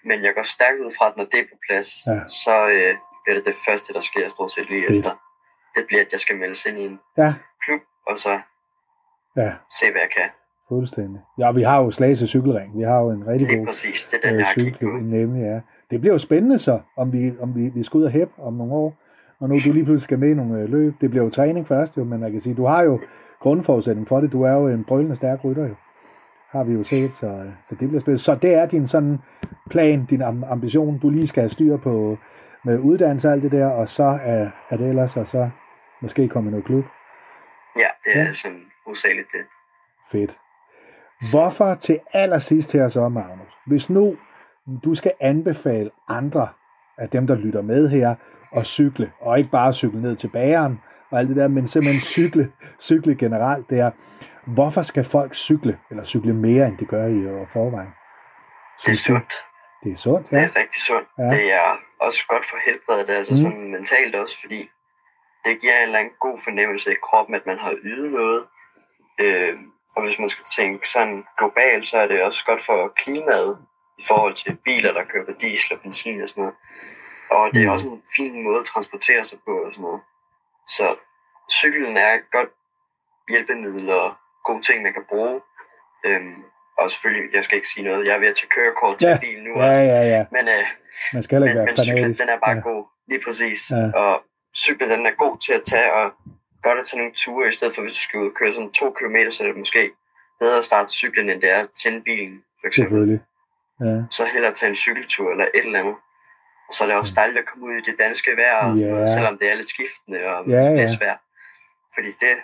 Men 0.09 0.17
jeg 0.27 0.33
går 0.37 0.43
stærkt 0.57 0.79
ud 0.85 0.91
fra, 0.99 1.05
at 1.11 1.17
når 1.17 1.25
det 1.33 1.39
er 1.43 1.47
på 1.53 1.59
plads, 1.67 1.89
Ja. 2.07 2.19
så 2.45 2.55
øh, 2.77 2.93
bliver 3.23 3.37
det 3.39 3.45
det 3.51 3.57
første, 3.67 3.89
der 3.97 4.01
sker 4.11 4.29
stort 4.29 4.51
set 4.55 4.67
lige 4.71 4.83
Fedt. 4.89 4.99
efter. 4.99 5.11
Det 5.77 5.83
bliver, 5.89 6.03
at 6.07 6.11
jeg 6.13 6.21
skal 6.25 6.37
meldes 6.43 6.67
ind 6.69 6.79
i 6.79 6.85
en 6.91 6.97
Ja, 7.23 7.31
klub, 7.65 7.81
og 8.11 8.19
så 8.25 8.33
ja, 9.37 9.51
se, 9.79 9.85
hvad 9.93 10.01
jeg 10.07 10.11
kan. 10.19 10.29
fuldstændig. 10.69 11.21
Ja, 11.39 11.53
vi 11.53 11.63
har 11.63 11.79
jo 11.83 11.91
Slagelse 11.91 12.27
Cykelring. 12.27 12.79
Vi 12.79 12.83
har 12.83 12.99
jo 13.05 13.11
en 13.11 13.27
rigtig 13.27 13.49
Lige 13.49 13.59
god 13.59 13.67
præcis, 13.67 14.09
det 14.09 14.17
er 14.19 14.23
den, 14.29 14.35
øh, 14.35 14.41
jeg 14.41 14.49
cykelklub, 14.57 14.93
nemlig, 15.03 15.43
ja. 15.43 15.61
Det 15.91 16.01
bliver 16.01 16.15
jo 16.15 16.19
spændende 16.19 16.59
så, 16.59 16.81
om 16.97 17.13
vi, 17.13 17.33
om 17.41 17.55
vi, 17.57 17.69
vi 17.69 17.83
skal 17.83 17.99
ud 17.99 18.05
og 18.05 18.11
hæppe 18.11 18.35
om 18.43 18.53
nogle 18.55 18.73
år, 18.73 18.97
og 19.41 19.49
nu 19.49 19.55
du 19.67 19.73
lige 19.73 19.85
pludselig 19.85 20.03
skal 20.03 20.19
med 20.19 20.29
i 20.31 20.35
nogle 20.35 20.61
øh, 20.61 20.69
løb. 20.69 20.95
Det 21.01 21.11
bliver 21.11 21.25
jo 21.25 21.31
træning 21.31 21.69
først, 21.69 21.97
jo, 21.97 22.05
men 22.05 22.21
man 22.21 22.33
kan 22.33 22.41
sige, 22.41 22.55
du 22.55 22.67
har 22.67 22.83
jo 22.83 23.01
grundforudsætning 23.41 24.09
for 24.09 24.21
det. 24.21 24.33
Du 24.33 24.43
er 24.43 24.53
jo 24.53 24.69
en 24.69 24.85
brølende 24.85 25.17
stærk 25.17 25.45
rytter, 25.45 25.67
jo. 25.69 25.75
Har 26.55 26.65
vi 26.65 26.73
jo 26.73 26.85
set, 26.85 27.13
så, 27.13 27.51
så 27.69 27.75
det 27.75 27.89
bliver 27.89 28.01
spændende. 28.01 28.23
Så 28.23 28.35
det 28.35 28.55
er 28.55 28.67
din 28.67 28.87
sådan 28.87 29.19
plan, 29.71 30.05
din 30.05 30.23
ambition, 30.23 30.99
du 30.99 31.11
lige 31.11 31.27
skal 31.27 31.41
have 31.41 31.51
styr 31.51 31.77
på 31.77 32.19
med 32.65 32.79
uddannelse 32.79 33.29
og 33.29 33.33
alt 33.33 33.43
det 33.43 33.53
der, 33.53 33.67
og 33.67 33.89
så 33.89 34.19
er, 34.25 34.51
er 34.71 34.77
det 34.77 34.89
ellers, 34.89 35.17
og 35.17 35.29
så 35.29 35.51
måske 36.01 36.29
komme 36.29 36.49
i 36.49 36.51
noget 36.51 36.65
klub. 36.65 36.85
Ja, 37.77 37.89
det 38.05 38.21
er 38.21 38.25
ja. 38.25 38.33
sådan 38.33 38.63
usagligt 38.87 39.27
det. 39.33 39.47
Fedt. 40.13 40.39
Hvorfor 41.33 41.75
til 41.75 42.01
allersidst 42.13 42.73
her 42.73 42.89
så, 42.89 43.09
Magnus, 43.09 43.53
hvis 43.67 43.91
nu 43.91 44.17
du 44.85 44.95
skal 44.95 45.13
anbefale 45.21 45.91
andre 46.09 46.49
af 46.99 47.09
dem, 47.09 47.27
der 47.27 47.35
lytter 47.35 47.63
med 47.63 47.89
her, 47.89 48.15
at 48.57 48.67
cykle, 48.67 49.13
og 49.21 49.39
ikke 49.39 49.51
bare 49.51 49.73
cykle 49.73 50.03
ned 50.03 50.17
til 50.17 50.29
bageren 50.29 50.81
og 51.11 51.19
alt 51.19 51.29
det 51.29 51.37
der, 51.37 51.49
men 51.49 51.67
simpelthen 51.67 52.01
cykle, 52.01 52.53
cykle 52.81 53.15
generelt 53.15 53.71
der. 53.71 53.91
Hvorfor 54.47 54.83
skal 54.83 55.05
folk 55.05 55.35
cykle, 55.35 55.79
eller 55.91 56.05
cykle 56.05 56.35
mere, 56.35 56.67
end 56.67 56.79
de 56.79 56.85
gør 56.85 57.07
i 57.07 57.47
forvejen? 57.53 57.93
Det 58.85 58.91
er 58.91 58.97
sundt. 58.97 59.33
Det 59.85 59.93
er 59.93 59.97
sundt, 59.97 60.33
ja. 60.33 60.37
Det 60.37 60.45
er 60.45 60.57
rigtig 60.57 60.83
sundt. 60.83 61.09
Ja. 61.19 61.23
Det 61.23 61.53
er 61.53 61.81
også 62.01 62.27
godt 62.29 62.47
for 62.47 62.57
helbredet, 62.67 63.11
altså 63.11 63.33
mm. 63.33 63.37
sådan 63.37 63.71
mentalt 63.71 64.15
også, 64.15 64.41
fordi 64.41 64.71
det 65.45 65.61
giver 65.61 65.77
en 65.77 65.83
eller 65.83 65.99
anden 65.99 66.15
god 66.21 66.39
fornemmelse 66.45 66.93
i 66.93 67.03
kroppen, 67.03 67.35
at 67.35 67.47
man 67.47 67.59
har 67.59 67.75
ydet 67.83 68.13
noget. 68.13 68.47
Øh, 69.21 69.59
og 69.97 70.03
hvis 70.03 70.19
man 70.19 70.29
skal 70.29 70.45
tænke 70.57 70.89
sådan 70.89 71.25
globalt, 71.39 71.87
så 71.87 71.99
er 71.99 72.07
det 72.07 72.23
også 72.23 72.45
godt 72.45 72.63
for 72.63 72.93
klimaet 72.97 73.59
i 73.99 74.05
forhold 74.09 74.35
til 74.35 74.59
biler, 74.65 74.93
der 74.93 75.05
kører 75.05 75.25
på 75.25 75.33
diesel 75.41 75.73
og 75.77 75.81
benzin 75.81 76.23
og 76.23 76.29
sådan 76.29 76.41
noget. 76.41 76.57
Og 77.31 77.55
det 77.55 77.63
er 77.63 77.67
mm. 77.67 77.73
også 77.73 77.87
en 77.87 78.03
fin 78.17 78.43
måde 78.43 78.59
at 78.59 78.65
transportere 78.65 79.25
sig 79.25 79.39
på 79.47 79.55
og 79.67 79.73
sådan 79.73 79.83
noget. 79.83 80.03
Så 80.69 80.97
cyklen 81.51 81.97
er 81.97 82.13
et 82.13 82.27
godt 82.33 82.49
hjælpemiddel 83.29 83.91
og 83.91 84.15
god 84.45 84.61
ting, 84.63 84.83
man 84.83 84.93
kan 84.93 85.05
bruge. 85.09 85.41
Øhm, 86.07 86.45
og 86.79 86.91
selvfølgelig, 86.91 87.35
jeg 87.35 87.45
skal 87.45 87.57
ikke 87.57 87.69
sige 87.69 87.85
noget, 87.85 88.07
jeg 88.07 88.15
er 88.15 88.19
ved 88.19 88.29
at 88.29 88.37
tage 88.37 88.49
kørekort 88.57 88.99
til 88.99 89.09
ja. 89.09 89.19
bilen 89.19 89.45
nu 89.45 89.53
ja, 89.59 89.69
også. 89.69 89.87
Ja, 89.87 90.03
ja. 90.15 90.25
Men, 90.37 90.49
øh, 90.49 90.65
man 91.15 91.23
skal 91.23 91.41
men, 91.41 91.57
men 91.57 91.77
cyklen, 91.77 92.15
den 92.15 92.29
er 92.35 92.39
bare 92.47 92.57
ja. 92.57 92.69
god, 92.71 92.85
lige 93.09 93.21
præcis. 93.27 93.71
Ja. 93.71 93.99
Og 94.03 94.23
cyklen, 94.57 94.91
den 94.91 95.07
er 95.07 95.15
god 95.25 95.35
til 95.47 95.53
at 95.53 95.63
tage, 95.63 95.93
og 95.93 96.07
godt 96.63 96.79
at 96.79 96.87
tage 96.87 96.99
nogle 97.01 97.15
ture, 97.15 97.49
i 97.49 97.53
stedet 97.53 97.75
for 97.75 97.83
hvis 97.83 97.93
du 97.99 98.01
skal 98.01 98.21
ud 98.21 98.27
og 98.27 98.35
køre 98.35 98.53
sådan 98.53 98.73
to 98.73 98.87
kilometer, 98.99 99.31
så 99.31 99.43
er 99.43 99.47
det 99.47 99.57
måske 99.57 99.91
bedre 100.41 100.59
at 100.59 100.65
starte 100.65 100.89
cyklen, 100.93 101.31
end 101.31 101.41
det 101.43 101.51
er 101.51 101.61
at 101.61 101.71
tænde 101.83 102.01
bilen, 102.03 102.45
for 102.61 102.67
eksempel. 102.67 102.91
Selvfølgelig. 102.91 103.21
Ja. 103.81 103.97
Så 104.11 104.25
hellere 104.25 104.53
tage 104.53 104.71
en 104.71 104.75
cykeltur 104.75 105.31
eller 105.31 105.45
et 105.55 105.65
eller 105.67 105.81
andet. 105.81 105.97
Og 106.69 106.75
så 106.75 106.85
er 106.85 106.89
det 106.89 106.97
også 106.97 107.15
dejligt 107.17 107.39
at 107.39 107.47
komme 107.47 107.67
ud 107.67 107.73
i 107.73 107.81
det 107.91 107.99
danske 107.99 108.31
vejr, 108.37 108.57
og 108.65 108.79
sådan 108.79 108.93
noget, 108.93 109.09
selvom 109.09 109.39
det 109.39 109.51
er 109.51 109.55
lidt 109.55 109.69
skiftende 109.69 110.21
og 110.27 110.49
ja, 110.49 110.63
ja. 110.63 110.87
svært. 110.87 111.21
Fordi 111.95 112.09
det 112.09 112.37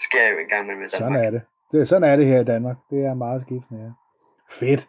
sker 0.00 0.30
jo 0.32 0.38
engang 0.38 0.66
med 0.66 0.74
Danmark. 0.74 0.90
Sådan 0.90 1.24
er 1.24 1.30
det. 1.30 1.42
det. 1.72 1.88
Sådan 1.88 2.10
er 2.10 2.16
det 2.16 2.26
her 2.26 2.40
i 2.40 2.44
Danmark. 2.44 2.76
Det 2.90 3.04
er 3.04 3.14
meget 3.14 3.40
skiftende, 3.40 3.82
ja. 3.82 3.90
Fedt. 4.50 4.88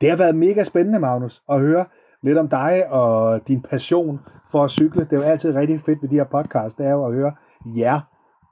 Det 0.00 0.10
har 0.10 0.16
været 0.16 0.34
mega 0.34 0.62
spændende, 0.62 0.98
Magnus, 0.98 1.42
at 1.50 1.60
høre 1.60 1.84
lidt 2.22 2.38
om 2.38 2.48
dig 2.48 2.86
og 2.90 3.48
din 3.48 3.62
passion 3.62 4.20
for 4.50 4.64
at 4.64 4.70
cykle. 4.70 5.04
Det 5.04 5.12
er 5.12 5.16
jo 5.16 5.22
altid 5.22 5.54
rigtig 5.54 5.80
fedt 5.80 6.02
ved 6.02 6.08
de 6.08 6.14
her 6.14 6.24
podcast, 6.24 6.78
det 6.78 6.86
er 6.86 6.90
jo 6.90 7.06
at 7.06 7.14
høre 7.14 7.32
jer 7.76 8.00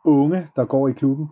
unge, 0.04 0.46
der 0.56 0.64
går 0.64 0.88
i 0.88 0.92
klubben. 0.92 1.28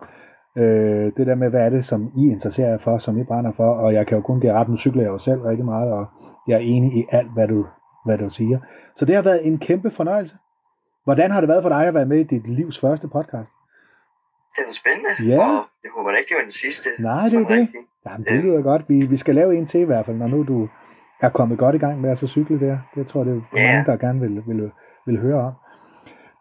Øh, 0.57 1.13
det 1.17 1.27
der 1.27 1.35
med, 1.35 1.51
hvad 1.51 1.61
er 1.61 1.71
det, 1.71 1.85
som 1.85 2.13
I 2.17 2.31
interesserer 2.31 2.71
jer 2.71 2.79
for, 2.79 2.99
som 2.99 3.19
I 3.19 3.25
brænder 3.25 3.53
for, 3.53 3.71
og 3.71 3.93
jeg 3.93 4.07
kan 4.07 4.17
jo 4.17 4.23
kun 4.23 4.41
give 4.41 4.53
ret, 4.53 4.69
nu 4.69 4.77
cykler 4.77 5.03
jeg 5.03 5.11
jo 5.11 5.19
selv 5.19 5.41
rigtig 5.41 5.65
meget, 5.65 5.93
og 5.93 6.07
jeg 6.49 6.55
er 6.55 6.59
enig 6.59 6.93
i 6.99 7.07
alt, 7.11 7.33
hvad 7.35 7.49
du, 7.49 7.67
hvad 8.05 8.19
du 8.19 8.31
siger. 8.31 8.59
Så 8.97 9.05
det 9.05 9.15
har 9.15 9.23
været 9.23 9.47
en 9.47 9.59
kæmpe 9.59 9.91
fornøjelse. 9.91 10.37
Hvordan 11.05 11.31
har 11.31 11.41
det 11.41 11.49
været 11.49 11.63
for 11.63 11.69
dig 11.69 11.87
at 11.87 11.95
være 11.95 12.07
med 12.07 12.19
i 12.19 12.23
dit 12.23 12.49
livs 12.49 12.81
første 12.81 13.09
podcast? 13.09 13.53
Det 14.57 14.63
var 14.67 14.73
spændende, 14.73 15.33
ja. 15.33 15.39
og 15.41 15.67
jeg 15.85 15.91
håber 15.97 16.11
ikke, 16.11 16.29
det 16.29 16.37
var 16.37 16.43
den 16.43 16.51
sidste. 16.51 16.89
Nej, 16.99 17.25
det 17.25 17.35
er 17.35 17.39
det. 17.39 17.51
Rigtig. 17.51 17.81
Jamen, 18.07 18.27
det 18.27 18.45
lyder 18.45 18.63
godt. 18.63 18.83
Vi, 18.89 19.07
vi 19.11 19.17
skal 19.17 19.35
lave 19.35 19.57
en 19.57 19.67
til 19.67 19.81
i 19.81 19.85
hvert 19.85 20.07
fald, 20.07 20.17
når 20.17 20.27
nu 20.27 20.43
du 20.43 20.69
er 21.21 21.29
kommet 21.29 21.59
godt 21.59 21.75
i 21.75 21.79
gang 21.79 22.01
med 22.01 22.11
at 22.11 22.19
så 22.19 22.27
cykle 22.27 22.61
der. 22.61 22.79
Det 22.95 23.07
tror 23.07 23.25
jeg, 23.25 23.27
det 23.27 23.37
er 23.37 23.59
yeah. 23.59 23.75
mange, 23.75 23.93
der 23.93 23.97
gerne 23.97 24.21
vil, 24.21 24.43
vil, 24.47 24.71
vil 25.07 25.19
høre 25.21 25.41
om. 25.41 25.53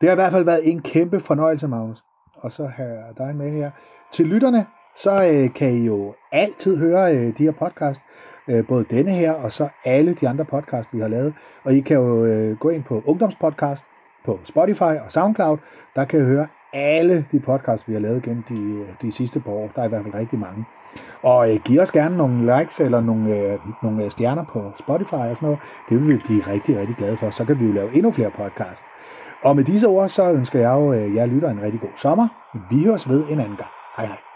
Det 0.01 0.09
har 0.09 0.11
i 0.11 0.15
hvert 0.15 0.31
fald 0.31 0.43
været 0.43 0.69
en 0.71 0.81
kæmpe 0.81 1.19
fornøjelse, 1.19 1.67
Magnus. 1.67 2.03
Og 2.35 2.51
så 2.51 2.65
have 2.65 2.97
dig 3.17 3.37
med 3.37 3.51
her. 3.51 3.71
Til 4.11 4.25
lytterne, 4.25 4.65
så 4.95 5.25
øh, 5.25 5.53
kan 5.53 5.71
I 5.71 5.85
jo 5.85 6.15
altid 6.31 6.77
høre 6.77 7.15
øh, 7.15 7.37
de 7.37 7.43
her 7.43 7.51
podcast. 7.51 8.01
Øh, 8.49 8.67
både 8.67 8.85
denne 8.89 9.11
her, 9.11 9.31
og 9.31 9.51
så 9.51 9.69
alle 9.85 10.13
de 10.13 10.29
andre 10.29 10.45
podcast, 10.45 10.89
vi 10.93 10.99
har 10.99 11.07
lavet. 11.07 11.33
Og 11.63 11.73
I 11.73 11.79
kan 11.79 11.97
jo 11.97 12.25
øh, 12.25 12.57
gå 12.57 12.69
ind 12.69 12.83
på 12.83 13.03
Ungdomspodcast 13.05 13.85
på 14.25 14.39
Spotify 14.43 14.81
og 14.81 15.11
SoundCloud. 15.11 15.57
Der 15.95 16.05
kan 16.05 16.19
I 16.19 16.23
høre 16.23 16.47
alle 16.77 17.25
de 17.31 17.39
podcasts, 17.39 17.87
vi 17.87 17.93
har 17.93 17.99
lavet 17.99 18.23
gennem 18.23 18.43
de, 18.43 18.85
de 19.01 19.11
sidste 19.11 19.39
par 19.39 19.51
år. 19.51 19.71
Der 19.75 19.81
er 19.81 19.85
i 19.85 19.89
hvert 19.89 20.03
fald 20.03 20.13
rigtig 20.13 20.39
mange. 20.39 20.65
Og 21.21 21.53
øh, 21.53 21.59
giv 21.65 21.79
os 21.79 21.91
gerne 21.91 22.17
nogle 22.17 22.57
likes 22.57 22.79
eller 22.79 23.01
nogle, 23.01 23.35
øh, 23.35 23.59
nogle 23.83 24.03
øh, 24.05 24.11
stjerner 24.11 24.43
på 24.43 24.71
Spotify 24.75 25.13
og 25.13 25.35
sådan 25.35 25.45
noget. 25.45 25.59
Det 25.89 25.99
vil 25.99 26.09
vi 26.09 26.21
blive 26.25 26.41
rigtig, 26.47 26.79
rigtig 26.79 26.95
glade 26.95 27.17
for. 27.17 27.29
Så 27.29 27.45
kan 27.45 27.59
vi 27.59 27.65
jo 27.65 27.71
lave 27.71 27.93
endnu 27.93 28.11
flere 28.11 28.31
podcasts. 28.31 28.83
Og 29.43 29.55
med 29.55 29.63
disse 29.63 29.87
ord, 29.87 30.09
så 30.09 30.31
ønsker 30.33 30.59
jeg 30.59 30.71
jo 30.71 30.93
øh, 30.93 31.15
jer 31.15 31.25
lytter 31.25 31.49
en 31.49 31.61
rigtig 31.61 31.81
god 31.81 31.97
sommer. 31.97 32.27
Vi 32.69 32.83
høres 32.83 33.09
ved 33.09 33.23
en 33.29 33.39
anden 33.39 33.57
gang. 33.57 33.71
Hej 33.97 34.05
hej. 34.05 34.26